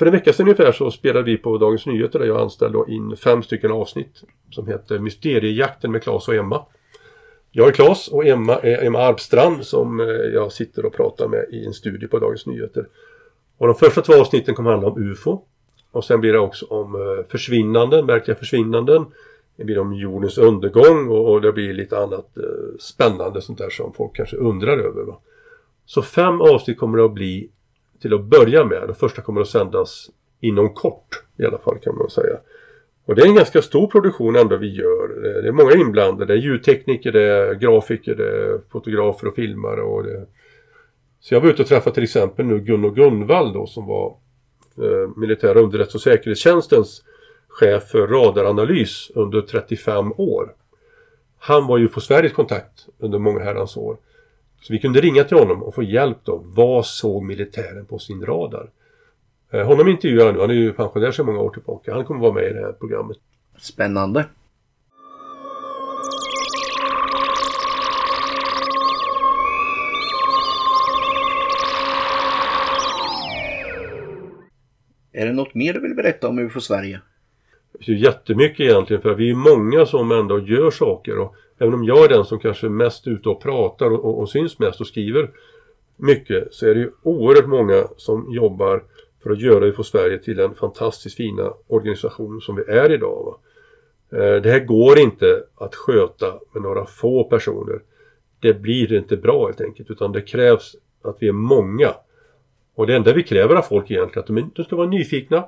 För 0.00 0.06
en 0.06 0.12
vecka 0.12 0.32
sedan 0.32 0.46
ungefär 0.46 0.72
så 0.72 0.90
spelade 0.90 1.24
vi 1.24 1.36
på 1.36 1.58
Dagens 1.58 1.86
Nyheter 1.86 2.18
där 2.18 2.26
jag 2.26 2.40
anställde 2.40 2.84
in 2.88 3.16
fem 3.16 3.42
stycken 3.42 3.72
avsnitt 3.72 4.22
som 4.50 4.66
heter 4.66 4.98
Mysteriejakten 4.98 5.92
med 5.92 6.02
Claes 6.02 6.28
och 6.28 6.34
Emma. 6.34 6.66
Jag 7.50 7.68
är 7.68 7.72
Claes 7.72 8.08
och 8.08 8.26
Emma 8.26 8.56
är 8.56 8.86
Emma 8.86 8.98
Arpstrand 8.98 9.64
som 9.64 10.00
eh, 10.00 10.06
jag 10.06 10.52
sitter 10.52 10.86
och 10.86 10.92
pratar 10.92 11.28
med 11.28 11.44
i 11.50 11.64
en 11.64 11.72
studie 11.72 12.06
på 12.06 12.18
Dagens 12.18 12.46
Nyheter. 12.46 12.86
Och 13.58 13.66
de 13.66 13.74
första 13.74 14.02
två 14.02 14.12
avsnitten 14.20 14.54
kommer 14.54 14.70
handla 14.70 14.88
om 14.88 15.02
UFO. 15.02 15.42
Och 15.90 16.04
sen 16.04 16.20
blir 16.20 16.32
det 16.32 16.38
också 16.38 16.66
om 16.66 16.94
eh, 16.94 17.26
försvinnanden, 17.28 18.06
märkliga 18.06 18.36
försvinnanden. 18.36 19.06
Det 19.56 19.64
blir 19.64 19.78
om 19.78 19.94
jordens 19.94 20.38
undergång 20.38 21.08
och, 21.08 21.40
det 21.40 21.52
blir 21.52 21.74
lite 21.74 21.98
annat 21.98 22.36
eh, 22.36 22.78
spännande 22.78 23.42
sånt 23.42 23.58
där 23.58 23.70
som 23.70 23.92
folk 23.92 24.16
kanske 24.16 24.36
undrar 24.36 24.78
över. 24.78 25.02
Va? 25.02 25.20
Så 25.86 26.02
fem 26.02 26.40
avsnitt 26.40 26.78
kommer 26.78 26.98
det 26.98 27.04
att 27.04 27.14
bli 27.14 27.50
till 28.02 28.14
att 28.14 28.24
börja 28.24 28.64
med. 28.64 28.82
De 28.86 28.94
första 28.94 29.22
kommer 29.22 29.40
att 29.40 29.48
sändas 29.48 30.10
inom 30.40 30.74
kort 30.74 31.22
i 31.36 31.44
alla 31.44 31.58
fall 31.58 31.78
kan 31.78 31.96
man 31.96 32.10
säga. 32.10 32.38
Och 33.04 33.14
det 33.14 33.22
är 33.22 33.26
en 33.26 33.34
ganska 33.34 33.62
stor 33.62 33.86
produktion 33.86 34.36
ändå 34.36 34.56
vi 34.56 34.74
gör. 34.74 35.08
Det 35.42 35.48
är 35.48 35.52
många 35.52 35.72
inblandade. 35.72 36.26
Det 36.26 36.40
är 36.40 36.42
ljudtekniker, 36.42 37.12
det 37.12 37.22
är 37.22 37.54
grafiker, 37.54 38.14
det 38.14 38.28
är 38.28 38.60
fotografer 38.72 39.28
och 39.28 39.34
filmare. 39.34 39.82
Och 39.82 40.02
det... 40.02 40.26
Så 41.20 41.34
jag 41.34 41.40
var 41.40 41.48
ute 41.48 41.62
och 41.62 41.68
träffade 41.68 41.94
till 41.94 42.02
exempel 42.02 42.46
nu 42.46 42.60
Gunno 42.60 42.90
Gunvall 42.90 43.52
då 43.52 43.66
som 43.66 43.86
var 43.86 44.16
eh, 44.76 45.10
militära 45.16 45.60
underrättelse 45.60 45.98
och 45.98 46.02
säkerhetstjänstens 46.02 47.02
chef 47.48 47.88
för 47.88 48.06
radaranalys 48.06 49.10
under 49.14 49.40
35 49.40 50.12
år. 50.16 50.54
Han 51.38 51.66
var 51.66 51.78
ju 51.78 51.88
på 51.88 52.00
Sveriges 52.00 52.32
kontakt 52.32 52.86
under 52.98 53.18
många 53.18 53.40
herrans 53.40 53.76
år. 53.76 53.96
Så 54.60 54.72
vi 54.72 54.78
kunde 54.78 55.00
ringa 55.00 55.24
till 55.24 55.36
honom 55.36 55.62
och 55.62 55.74
få 55.74 55.82
hjälp 55.82 56.18
då. 56.24 56.42
Vad 56.44 56.86
såg 56.86 57.22
militären 57.22 57.86
på 57.86 57.98
sin 57.98 58.26
radar? 58.26 58.70
Eh, 59.50 59.66
honom 59.66 59.88
intervjuar 59.88 60.26
jag 60.26 60.34
nu. 60.34 60.40
Han 60.40 60.50
är 60.50 60.54
ju 60.54 60.72
pensionär 60.72 61.12
sedan 61.12 61.26
många 61.26 61.40
år 61.40 61.50
tillbaka. 61.50 61.94
Han 61.94 62.04
kommer 62.04 62.20
vara 62.20 62.32
med 62.32 62.44
i 62.44 62.52
det 62.52 62.60
här 62.60 62.72
programmet. 62.72 63.16
Spännande. 63.58 64.26
Är 75.12 75.26
det 75.26 75.32
något 75.32 75.54
mer 75.54 75.72
du 75.72 75.80
vill 75.80 75.94
berätta 75.94 76.28
om 76.28 76.38
UFO 76.38 76.60
Sverige? 76.60 77.00
Det 77.86 77.92
är 77.92 77.96
jättemycket 77.96 78.60
egentligen 78.60 79.02
för 79.02 79.14
vi 79.14 79.30
är 79.30 79.34
många 79.34 79.86
som 79.86 80.12
ändå 80.12 80.40
gör 80.40 80.70
saker 80.70 81.18
och 81.18 81.34
även 81.60 81.74
om 81.74 81.84
jag 81.84 82.04
är 82.04 82.08
den 82.08 82.24
som 82.24 82.38
kanske 82.38 82.66
är 82.66 82.70
mest 82.70 83.06
ute 83.06 83.28
och 83.28 83.42
pratar 83.42 83.90
och, 83.90 84.04
och, 84.04 84.18
och 84.18 84.28
syns 84.28 84.58
mest 84.58 84.80
och 84.80 84.86
skriver 84.86 85.30
mycket 85.96 86.54
så 86.54 86.66
är 86.66 86.74
det 86.74 86.80
ju 86.80 86.90
oerhört 87.02 87.48
många 87.48 87.84
som 87.96 88.32
jobbar 88.32 88.82
för 89.22 89.30
att 89.30 89.40
göra 89.40 89.66
UFO 89.66 89.82
Sverige 89.82 90.18
till 90.18 90.36
den 90.36 90.54
fantastiskt 90.54 91.16
fina 91.16 91.52
organisation 91.66 92.40
som 92.40 92.56
vi 92.56 92.62
är 92.62 92.92
idag. 92.92 93.24
Va? 93.24 93.38
Eh, 94.18 94.42
det 94.42 94.50
här 94.50 94.64
går 94.64 94.98
inte 94.98 95.44
att 95.54 95.74
sköta 95.74 96.26
med 96.52 96.62
några 96.62 96.86
få 96.86 97.24
personer. 97.24 97.80
Det 98.40 98.54
blir 98.54 98.92
inte 98.92 99.16
bra 99.16 99.46
helt 99.46 99.60
enkelt 99.60 99.90
utan 99.90 100.12
det 100.12 100.22
krävs 100.22 100.76
att 101.02 101.16
vi 101.20 101.28
är 101.28 101.32
många. 101.32 101.94
Och 102.74 102.86
det 102.86 102.96
enda 102.96 103.12
vi 103.12 103.22
kräver 103.22 103.54
av 103.54 103.62
folk 103.62 103.90
egentligen 103.90 104.36
är 104.36 104.42
att 104.42 104.54
de 104.54 104.64
ska 104.64 104.76
vara 104.76 104.88
nyfikna. 104.88 105.44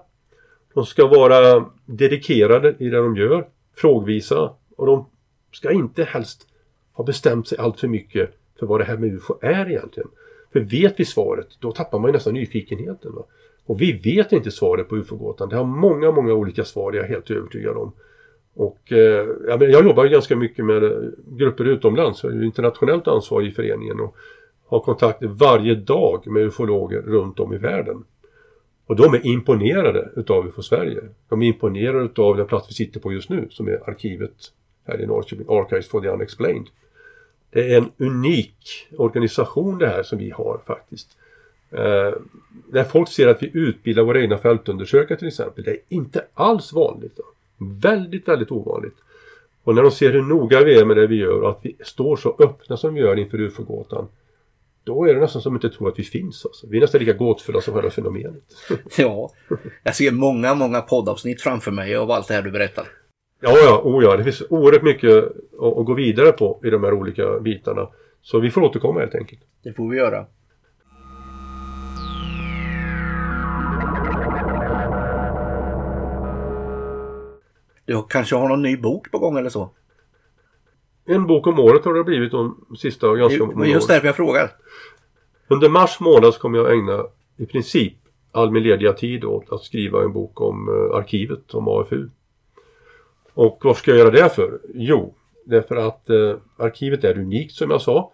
De 0.75 0.87
ska 0.87 1.07
vara 1.07 1.65
dedikerade 1.87 2.75
i 2.79 2.89
det 2.89 2.97
de 2.97 3.17
gör. 3.17 3.49
Frågvisa. 3.77 4.53
Och 4.77 4.87
de 4.87 5.07
ska 5.53 5.73
inte 5.73 6.05
helst 6.05 6.47
ha 6.93 7.05
bestämt 7.05 7.49
sig 7.49 7.59
allt 7.59 7.81
för 7.81 7.89
mycket 7.89 8.31
för 8.59 8.67
vad 8.67 8.81
det 8.81 8.85
här 8.85 8.97
med 8.97 9.15
UFO 9.15 9.39
är 9.41 9.71
egentligen. 9.71 10.09
För 10.53 10.61
vet 10.61 11.01
vi 11.01 11.05
svaret, 11.05 11.49
då 11.61 11.73
tappar 11.73 11.99
man 11.99 12.09
ju 12.09 12.13
nästan 12.13 12.35
nyfikenheten. 12.35 13.13
Va? 13.15 13.25
Och 13.67 13.81
vi 13.81 13.93
vet 13.93 14.33
inte 14.33 14.51
svaret 14.51 14.89
på 14.89 14.97
UFO-gåtan. 14.97 15.49
Det 15.49 15.57
har 15.57 15.65
många, 15.65 16.11
många 16.11 16.33
olika 16.33 16.65
svar, 16.65 16.93
det 16.93 16.99
är 16.99 17.03
jag 17.03 17.09
helt 17.09 17.31
övertygad 17.31 17.77
om. 17.77 17.93
Och 18.55 18.93
eh, 18.93 19.27
jag 19.49 19.85
jobbar 19.85 20.05
ju 20.05 20.11
ganska 20.11 20.37
mycket 20.37 20.65
med 20.65 20.85
eh, 20.85 20.91
grupper 21.27 21.65
utomlands. 21.65 22.25
Jag 22.25 22.33
är 22.33 22.45
internationellt 22.45 23.09
ansvarig 23.09 23.49
i 23.49 23.51
föreningen 23.51 24.01
och 24.01 24.17
har 24.67 24.81
kontakt 24.81 25.23
varje 25.23 25.75
dag 25.75 26.27
med 26.27 26.43
ufologer 26.43 27.03
runt 27.03 27.41
om 27.41 27.55
i 27.55 27.59
världen. 27.59 28.05
Och 28.87 28.97
de 28.97 29.15
är 29.15 29.27
imponerade 29.27 30.11
utav 30.17 30.47
UFO 30.47 30.63
Sverige. 30.63 31.01
De 31.29 31.43
är 31.43 31.47
imponerade 31.47 32.05
utav 32.05 32.37
den 32.37 32.47
plats 32.47 32.71
vi 32.71 32.75
sitter 32.75 33.01
på 33.01 33.13
just 33.13 33.31
nu 33.31 33.47
som 33.51 33.69
är 33.69 33.89
arkivet 33.91 34.35
här 34.85 35.01
i 35.01 35.07
Norrköping, 35.07 35.47
Archives 35.49 35.89
for 35.89 36.01
the 36.01 36.09
Unexplained. 36.09 36.67
Det 37.51 37.75
är 37.75 37.79
en 37.79 37.91
unik 37.99 38.89
organisation 38.97 39.79
det 39.79 39.89
här 39.89 40.03
som 40.03 40.19
vi 40.19 40.31
har 40.31 40.61
faktiskt. 40.67 41.09
Eh, 41.71 42.13
när 42.71 42.85
folk 42.85 43.09
ser 43.09 43.29
att 43.29 43.43
vi 43.43 43.51
utbildar 43.55 44.03
våra 44.03 44.21
egna 44.21 44.39
fältundersökare 44.39 45.19
till 45.19 45.29
exempel, 45.29 45.65
det 45.65 45.71
är 45.71 45.79
inte 45.89 46.25
alls 46.35 46.73
vanligt. 46.73 47.17
Då. 47.17 47.23
Väldigt, 47.81 48.29
väldigt 48.29 48.51
ovanligt. 48.51 48.97
Och 49.65 49.75
när 49.75 49.83
de 49.83 49.91
ser 49.91 50.13
hur 50.13 50.23
noga 50.23 50.65
vi 50.65 50.79
är 50.79 50.85
med 50.85 50.97
det 50.97 51.07
vi 51.07 51.17
gör 51.17 51.41
och 51.41 51.51
att 51.51 51.59
vi 51.63 51.77
står 51.81 52.17
så 52.17 52.37
öppna 52.39 52.77
som 52.77 52.95
vi 52.95 53.01
gör 53.01 53.19
inför 53.19 53.41
UFO-gåtan. 53.41 54.09
Då 54.85 55.05
är 55.05 55.15
det 55.15 55.21
nästan 55.21 55.43
som 55.43 55.57
att 55.57 55.63
de 55.63 55.67
inte 55.67 55.79
tror 55.79 55.89
att 55.89 55.99
vi 55.99 56.03
finns. 56.03 56.47
Alltså. 56.47 56.67
Vi 56.67 56.77
är 56.77 56.81
nästan 56.81 56.99
lika 56.99 57.13
gåtfulla 57.13 57.61
som 57.61 57.75
själva 57.75 57.91
fenomenet. 57.91 58.43
ja, 58.99 59.31
jag 59.83 59.97
ser 59.97 60.11
många, 60.11 60.55
många 60.55 60.81
poddavsnitt 60.81 61.43
framför 61.43 61.71
mig 61.71 61.97
av 61.97 62.11
allt 62.11 62.29
det 62.29 62.35
här 62.35 62.43
du 62.43 62.51
berättar. 62.51 62.89
Ja, 63.45 63.59
ja, 63.65 63.81
oh 63.85 64.05
ja, 64.05 64.17
det 64.17 64.25
finns 64.25 64.43
oerhört 64.51 64.83
mycket 64.83 65.11
att, 65.61 65.79
att 65.79 65.87
gå 65.87 65.95
vidare 65.95 66.33
på 66.33 66.61
i 66.65 66.71
de 66.71 66.85
här 66.85 66.93
olika 66.93 67.41
bitarna. 67.41 67.89
Så 68.23 68.39
vi 68.39 68.51
får 68.51 68.63
återkomma 68.63 69.01
helt 69.01 69.15
enkelt. 69.15 69.41
Det 69.63 69.73
får 69.73 69.89
vi 69.89 69.97
göra. 69.97 70.27
Du 77.85 78.03
kanske 78.09 78.37
har 78.37 78.49
någon 78.49 78.63
ny 78.63 78.77
bok 78.77 79.11
på 79.11 79.19
gång 79.19 79.39
eller 79.39 79.51
så? 79.51 79.71
En 81.05 81.27
bok 81.27 81.47
om 81.47 81.59
året 81.59 81.85
har 81.85 81.95
det 81.95 82.05
blivit 82.05 82.33
de 82.33 82.65
sista 82.79 83.15
ganska 83.15 83.45
många 83.45 83.67
Just 83.67 83.89
därför 83.89 84.07
jag 84.07 84.17
frågar. 84.17 84.51
Under 85.49 85.69
mars 85.69 86.01
månad 86.01 86.39
kommer 86.39 86.59
jag 86.59 86.73
ägna 86.73 87.07
i 87.37 87.47
princip 87.47 87.95
all 88.33 88.51
min 88.51 88.63
lediga 88.63 88.93
tid 88.93 89.25
åt 89.25 89.53
att 89.53 89.63
skriva 89.63 90.03
en 90.03 90.13
bok 90.13 90.41
om 90.41 90.69
uh, 90.69 90.97
arkivet, 90.97 91.55
om 91.55 91.69
AFU. 91.69 92.09
Och 93.35 93.61
vad 93.63 93.77
ska 93.77 93.91
jag 93.91 93.99
göra 93.99 94.11
det 94.11 94.29
för? 94.29 94.61
Jo, 94.75 95.15
därför 95.45 95.77
att 95.77 96.11
eh, 96.11 96.37
arkivet 96.57 97.05
är 97.05 97.19
unikt 97.19 97.55
som 97.55 97.71
jag 97.71 97.83
sa. 97.83 98.13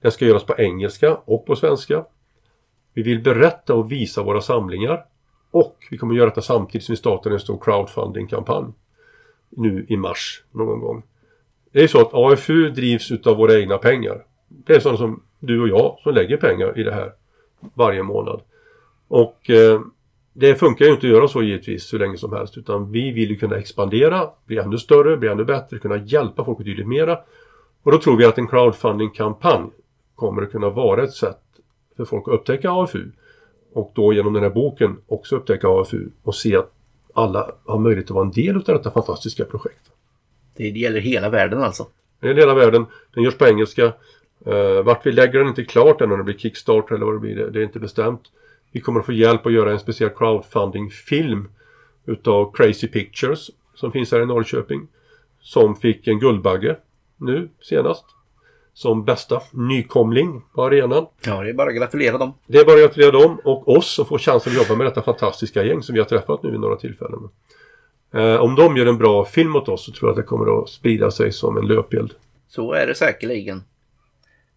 Det 0.00 0.10
ska 0.10 0.24
göras 0.24 0.44
på 0.44 0.54
engelska 0.58 1.14
och 1.24 1.46
på 1.46 1.56
svenska. 1.56 2.04
Vi 2.94 3.02
vill 3.02 3.22
berätta 3.22 3.74
och 3.74 3.92
visa 3.92 4.22
våra 4.22 4.40
samlingar. 4.40 5.04
Och 5.50 5.76
vi 5.90 5.98
kommer 5.98 6.14
göra 6.14 6.28
detta 6.28 6.42
samtidigt 6.42 6.84
som 6.84 6.92
vi 6.92 6.96
startar 6.96 7.30
en 7.30 7.40
stor 7.40 7.58
crowdfunding-kampanj 7.58 8.72
nu 9.48 9.86
i 9.88 9.96
mars 9.96 10.44
någon 10.50 10.80
gång. 10.80 11.02
Det 11.72 11.82
är 11.82 11.86
så 11.86 12.00
att 12.00 12.14
AFU 12.14 12.70
drivs 12.70 13.10
utav 13.10 13.36
våra 13.36 13.54
egna 13.54 13.78
pengar. 13.78 14.24
Det 14.48 14.74
är 14.74 14.80
sådana 14.80 14.98
som 14.98 15.22
du 15.38 15.60
och 15.60 15.68
jag 15.68 15.98
som 16.02 16.14
lägger 16.14 16.36
pengar 16.36 16.78
i 16.78 16.82
det 16.82 16.94
här 16.94 17.12
varje 17.74 18.02
månad. 18.02 18.40
Och 19.08 19.50
eh, 19.50 19.80
det 20.32 20.54
funkar 20.54 20.84
ju 20.84 20.90
inte 20.90 21.06
att 21.06 21.12
göra 21.12 21.28
så 21.28 21.42
givetvis 21.42 21.94
hur 21.94 21.98
länge 21.98 22.16
som 22.16 22.32
helst 22.32 22.58
utan 22.58 22.92
vi 22.92 23.12
vill 23.12 23.30
ju 23.30 23.36
kunna 23.36 23.56
expandera, 23.56 24.30
bli 24.46 24.58
ännu 24.58 24.78
större, 24.78 25.16
bli 25.16 25.28
ännu 25.28 25.44
bättre, 25.44 25.78
kunna 25.78 25.96
hjälpa 25.96 26.44
folk 26.44 26.58
betydligt 26.58 26.88
mera. 26.88 27.18
Och 27.82 27.92
då 27.92 27.98
tror 27.98 28.16
vi 28.16 28.24
att 28.24 28.38
en 28.38 28.48
crowdfunding-kampanj 28.48 29.70
kommer 30.14 30.42
att 30.42 30.52
kunna 30.52 30.70
vara 30.70 31.04
ett 31.04 31.12
sätt 31.12 31.40
för 31.96 32.04
folk 32.04 32.28
att 32.28 32.34
upptäcka 32.34 32.70
AFU 32.70 33.04
och 33.72 33.92
då 33.94 34.12
genom 34.12 34.32
den 34.32 34.42
här 34.42 34.50
boken 34.50 34.96
också 35.06 35.36
upptäcka 35.36 35.68
AFU 35.68 36.08
och 36.22 36.34
se 36.34 36.56
att 36.56 36.72
alla 37.14 37.50
har 37.64 37.78
möjlighet 37.78 38.10
att 38.10 38.14
vara 38.14 38.24
en 38.24 38.32
del 38.32 38.56
av 38.56 38.62
detta 38.62 38.90
fantastiska 38.90 39.44
projekt. 39.44 39.90
Det 40.56 40.68
gäller 40.68 41.00
hela 41.00 41.30
världen 41.30 41.62
alltså? 41.62 41.86
Det 42.20 42.26
gäller 42.26 42.40
hela 42.40 42.54
världen. 42.54 42.86
Den 43.14 43.22
görs 43.22 43.38
på 43.38 43.46
engelska. 43.46 43.92
Uh, 44.46 44.82
vart 44.82 45.06
vi 45.06 45.12
lägger 45.12 45.32
den 45.32 45.46
är 45.46 45.48
inte 45.48 45.64
klart 45.64 46.00
än 46.00 46.12
om 46.12 46.18
det 46.18 46.24
blir 46.24 46.38
Kickstarter 46.38 46.94
eller 46.94 47.06
vad 47.06 47.14
det 47.14 47.18
blir. 47.18 47.36
Det, 47.36 47.50
det 47.50 47.58
är 47.58 47.62
inte 47.62 47.80
bestämt. 47.80 48.20
Vi 48.72 48.80
kommer 48.80 49.00
att 49.00 49.06
få 49.06 49.12
hjälp 49.12 49.46
att 49.46 49.52
göra 49.52 49.72
en 49.72 49.80
speciell 49.80 50.10
crowdfunding-film 50.10 51.48
utav 52.06 52.52
Crazy 52.52 52.88
Pictures 52.88 53.50
som 53.74 53.92
finns 53.92 54.12
här 54.12 54.22
i 54.22 54.26
Norrköping. 54.26 54.88
Som 55.40 55.76
fick 55.76 56.06
en 56.06 56.18
Guldbagge 56.18 56.76
nu 57.16 57.48
senast 57.60 58.04
som 58.74 59.04
bästa 59.04 59.42
nykomling 59.52 60.42
på 60.54 60.64
arenan. 60.64 61.06
Ja, 61.26 61.42
det 61.42 61.50
är 61.50 61.54
bara 61.54 61.70
att 61.70 61.76
gratulera 61.76 62.18
dem. 62.18 62.32
Det 62.46 62.58
är 62.58 62.64
bara 62.64 62.74
att 62.74 62.80
gratulera 62.80 63.10
dem 63.10 63.40
och 63.44 63.68
oss 63.68 63.94
som 63.94 64.06
får 64.06 64.18
chansen 64.18 64.52
att 64.52 64.58
jobba 64.58 64.76
med 64.76 64.86
detta 64.86 65.02
fantastiska 65.02 65.64
gäng 65.64 65.82
som 65.82 65.92
vi 65.92 65.98
har 65.98 66.06
träffat 66.06 66.42
nu 66.42 66.54
i 66.54 66.58
några 66.58 66.76
tillfällen. 66.76 67.28
Eh, 68.14 68.36
om 68.36 68.54
de 68.54 68.76
gör 68.76 68.86
en 68.86 68.98
bra 68.98 69.24
film 69.24 69.56
åt 69.56 69.68
oss 69.68 69.84
så 69.84 69.92
tror 69.92 70.08
jag 70.08 70.12
att 70.12 70.24
det 70.24 70.28
kommer 70.28 70.62
att 70.62 70.68
sprida 70.68 71.10
sig 71.10 71.32
som 71.32 71.56
en 71.56 71.66
löpeld. 71.66 72.14
Så 72.48 72.72
är 72.72 72.86
det 72.86 72.94
säkerligen. 72.94 73.62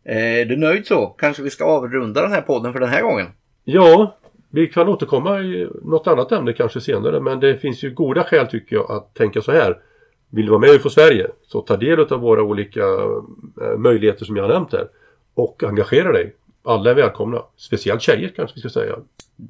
Eh, 0.04 0.42
är 0.42 0.46
du 0.46 0.58
nöjd 0.58 0.88
så? 0.88 1.08
Kanske 1.08 1.44
vi 1.44 1.50
ska 1.50 1.66
avrunda 1.66 2.22
den 2.22 2.32
här 2.32 2.42
podden 2.42 2.74
för 2.74 2.80
den 2.80 2.90
här 2.90 3.02
gången? 3.02 3.28
Ja, 3.64 4.18
vi 4.50 4.68
kan 4.68 4.88
återkomma 4.88 5.40
i 5.40 5.70
något 5.82 6.08
annat 6.08 6.32
ämne 6.32 6.54
kanske 6.54 6.82
senare 6.82 7.20
men 7.20 7.40
det 7.40 7.58
finns 7.58 7.84
ju 7.84 7.92
goda 7.92 8.24
skäl 8.24 8.48
tycker 8.48 8.76
jag 8.76 8.92
att 8.92 9.14
tänka 9.14 9.42
så 9.42 9.52
här. 9.52 9.78
Vill 10.30 10.46
du 10.46 10.52
vara 10.52 10.60
med 10.60 10.70
i 10.70 10.76
UFO 10.76 10.90
Sverige 10.90 11.28
så 11.48 11.62
ta 11.62 11.78
del 11.78 12.00
av 12.00 12.20
våra 12.20 12.44
olika 12.44 12.84
eh, 13.62 13.78
möjligheter 13.78 14.26
som 14.26 14.38
jag 14.38 14.44
har 14.44 14.54
nämnt 14.54 14.72
här 14.72 14.88
och 15.34 15.64
engagera 15.64 16.12
dig. 16.12 16.36
Alla 16.64 16.92
är 16.92 16.96
välkomna. 16.96 17.42
Speciellt 17.58 18.02
tjejer 18.02 18.34
kanske 18.36 18.56
vi 18.56 18.60
ska 18.60 18.70
säga. 18.70 18.96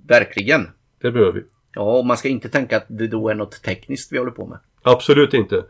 Verkligen. 0.08 0.68
Det 1.02 1.12
behöver 1.12 1.32
vi. 1.32 1.44
Ja, 1.74 1.98
och 1.98 2.06
man 2.06 2.18
ska 2.18 2.28
inte 2.30 2.50
tänka 2.50 2.78
att 2.78 2.86
det 2.88 3.08
då 3.08 3.30
är 3.30 3.36
något 3.36 3.64
tekniskt 3.64 4.12
vi 4.12 4.18
håller 4.18 4.32
på 4.32 4.46
med. 4.46 4.60
Absolut 4.82 5.34
inte. 5.34 5.64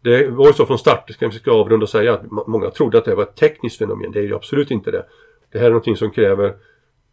Det 0.00 0.28
var 0.30 0.46
ju 0.46 0.52
så 0.52 0.66
från 0.66 0.78
start, 0.78 1.10
ska 1.10 1.28
vi 1.28 1.38
ska 1.38 1.52
avrunda 1.52 1.84
och 1.84 1.90
säga 1.90 2.14
att 2.14 2.30
många 2.46 2.70
trodde 2.70 2.98
att 2.98 3.04
det 3.04 3.14
var 3.14 3.22
ett 3.22 3.36
tekniskt 3.36 3.78
fenomen. 3.78 4.12
Det 4.12 4.18
är 4.18 4.24
ju 4.24 4.34
absolut 4.34 4.70
inte 4.70 4.90
det. 4.90 5.04
Det 5.52 5.58
här 5.58 5.66
är 5.66 5.70
någonting 5.70 5.96
som 5.96 6.10
kräver 6.10 6.54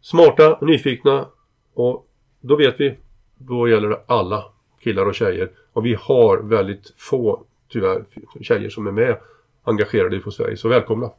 smarta, 0.04 0.58
nyfikna 0.60 1.28
Och 1.74 2.06
då 2.40 2.56
vet 2.56 2.80
vi, 2.80 2.96
då 3.38 3.68
gäller 3.68 3.88
det 3.88 4.00
alla 4.06 4.44
killar 4.80 5.06
och 5.06 5.14
tjejer. 5.14 5.50
Och 5.72 5.86
vi 5.86 5.96
har 6.00 6.38
väldigt 6.38 6.92
få, 6.96 7.44
tyvärr, 7.72 8.04
tjejer 8.40 8.70
som 8.70 8.86
är 8.86 8.92
med 8.92 9.16
engagerade 9.62 10.16
i 10.16 10.18
UFO 10.18 10.30
Sverige. 10.30 10.56
Så 10.56 10.68
välkomna! 10.68 11.10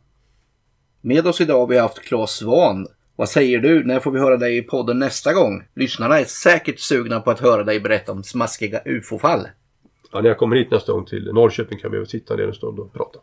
Med 1.02 1.28
oss 1.28 1.42
idag 1.42 1.60
har 1.60 1.68
vi 1.68 1.78
haft 1.78 2.02
Claes 2.02 2.32
Svan. 2.32 2.88
Vad 3.16 3.30
säger 3.30 3.60
du? 3.60 3.84
När 3.84 4.00
får 4.00 4.12
vi 4.12 4.20
höra 4.20 4.38
dig 4.38 4.58
i 4.58 4.62
podden 4.62 5.00
nästa 5.00 5.34
gång? 5.34 5.64
Lyssnarna 5.74 6.20
är 6.20 6.26
säkert 6.26 6.80
sugna 6.80 7.20
på 7.20 7.32
att 7.32 7.40
höra 7.40 7.64
dig 7.64 7.80
berätta 7.80 8.12
om 8.12 8.24
smaskiga 8.24 8.82
UFO-fall. 8.86 9.48
Ja, 10.12 10.22
när 10.22 10.30
jag 10.30 10.38
kommer 10.38 10.56
hit 10.56 10.72
nästa 10.72 10.92
gång 10.92 11.06
till 11.06 11.34
Norrköping 11.34 11.80
kan 11.80 11.92
vi 11.92 12.06
sitta 12.06 12.36
ner 12.36 12.48
en 12.48 12.54
stund 12.54 12.80
och 12.80 12.94
prata. 12.94 13.20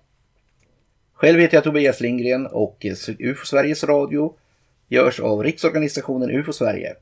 Själv 1.14 1.38
heter 1.38 1.56
jag 1.56 1.64
Tobias 1.64 2.00
Lindgren 2.00 2.46
och 2.46 2.86
UFO 3.18 3.46
Sveriges 3.46 3.84
Radio 3.84 4.36
görs 4.88 5.20
av 5.20 5.42
Riksorganisationen 5.42 6.30
UFO 6.30 6.52
Sverige. 6.52 6.94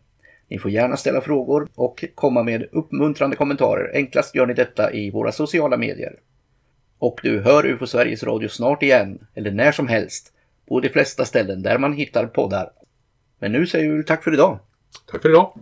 Ni 0.49 0.59
får 0.59 0.71
gärna 0.71 0.97
ställa 0.97 1.21
frågor 1.21 1.69
och 1.75 2.05
komma 2.15 2.43
med 2.43 2.69
uppmuntrande 2.73 3.37
kommentarer. 3.37 3.91
Enklast 3.95 4.35
gör 4.35 4.47
ni 4.47 4.55
detta 4.55 4.93
i 4.93 5.11
våra 5.11 5.33
sociala 5.33 5.77
medier. 5.77 6.19
Och 6.99 7.21
du 7.23 7.41
hör 7.41 7.67
UFO 7.67 7.87
Sveriges 7.87 8.23
Radio 8.23 8.49
snart 8.49 8.83
igen, 8.83 9.27
eller 9.35 9.51
när 9.51 9.73
som 9.73 9.89
helst, 9.89 10.33
på 10.69 10.81
de 10.81 10.89
flesta 10.89 11.25
ställen 11.25 11.63
där 11.63 11.79
man 11.79 11.93
hittar 11.93 12.27
poddar. 12.27 12.71
Men 13.39 13.53
nu 13.53 13.67
säger 13.67 13.93
vi 13.93 14.05
tack 14.05 14.25
för 14.25 14.35
idag. 14.35 14.59
Tack 15.07 15.23
för 15.23 15.29
idag. 15.29 15.53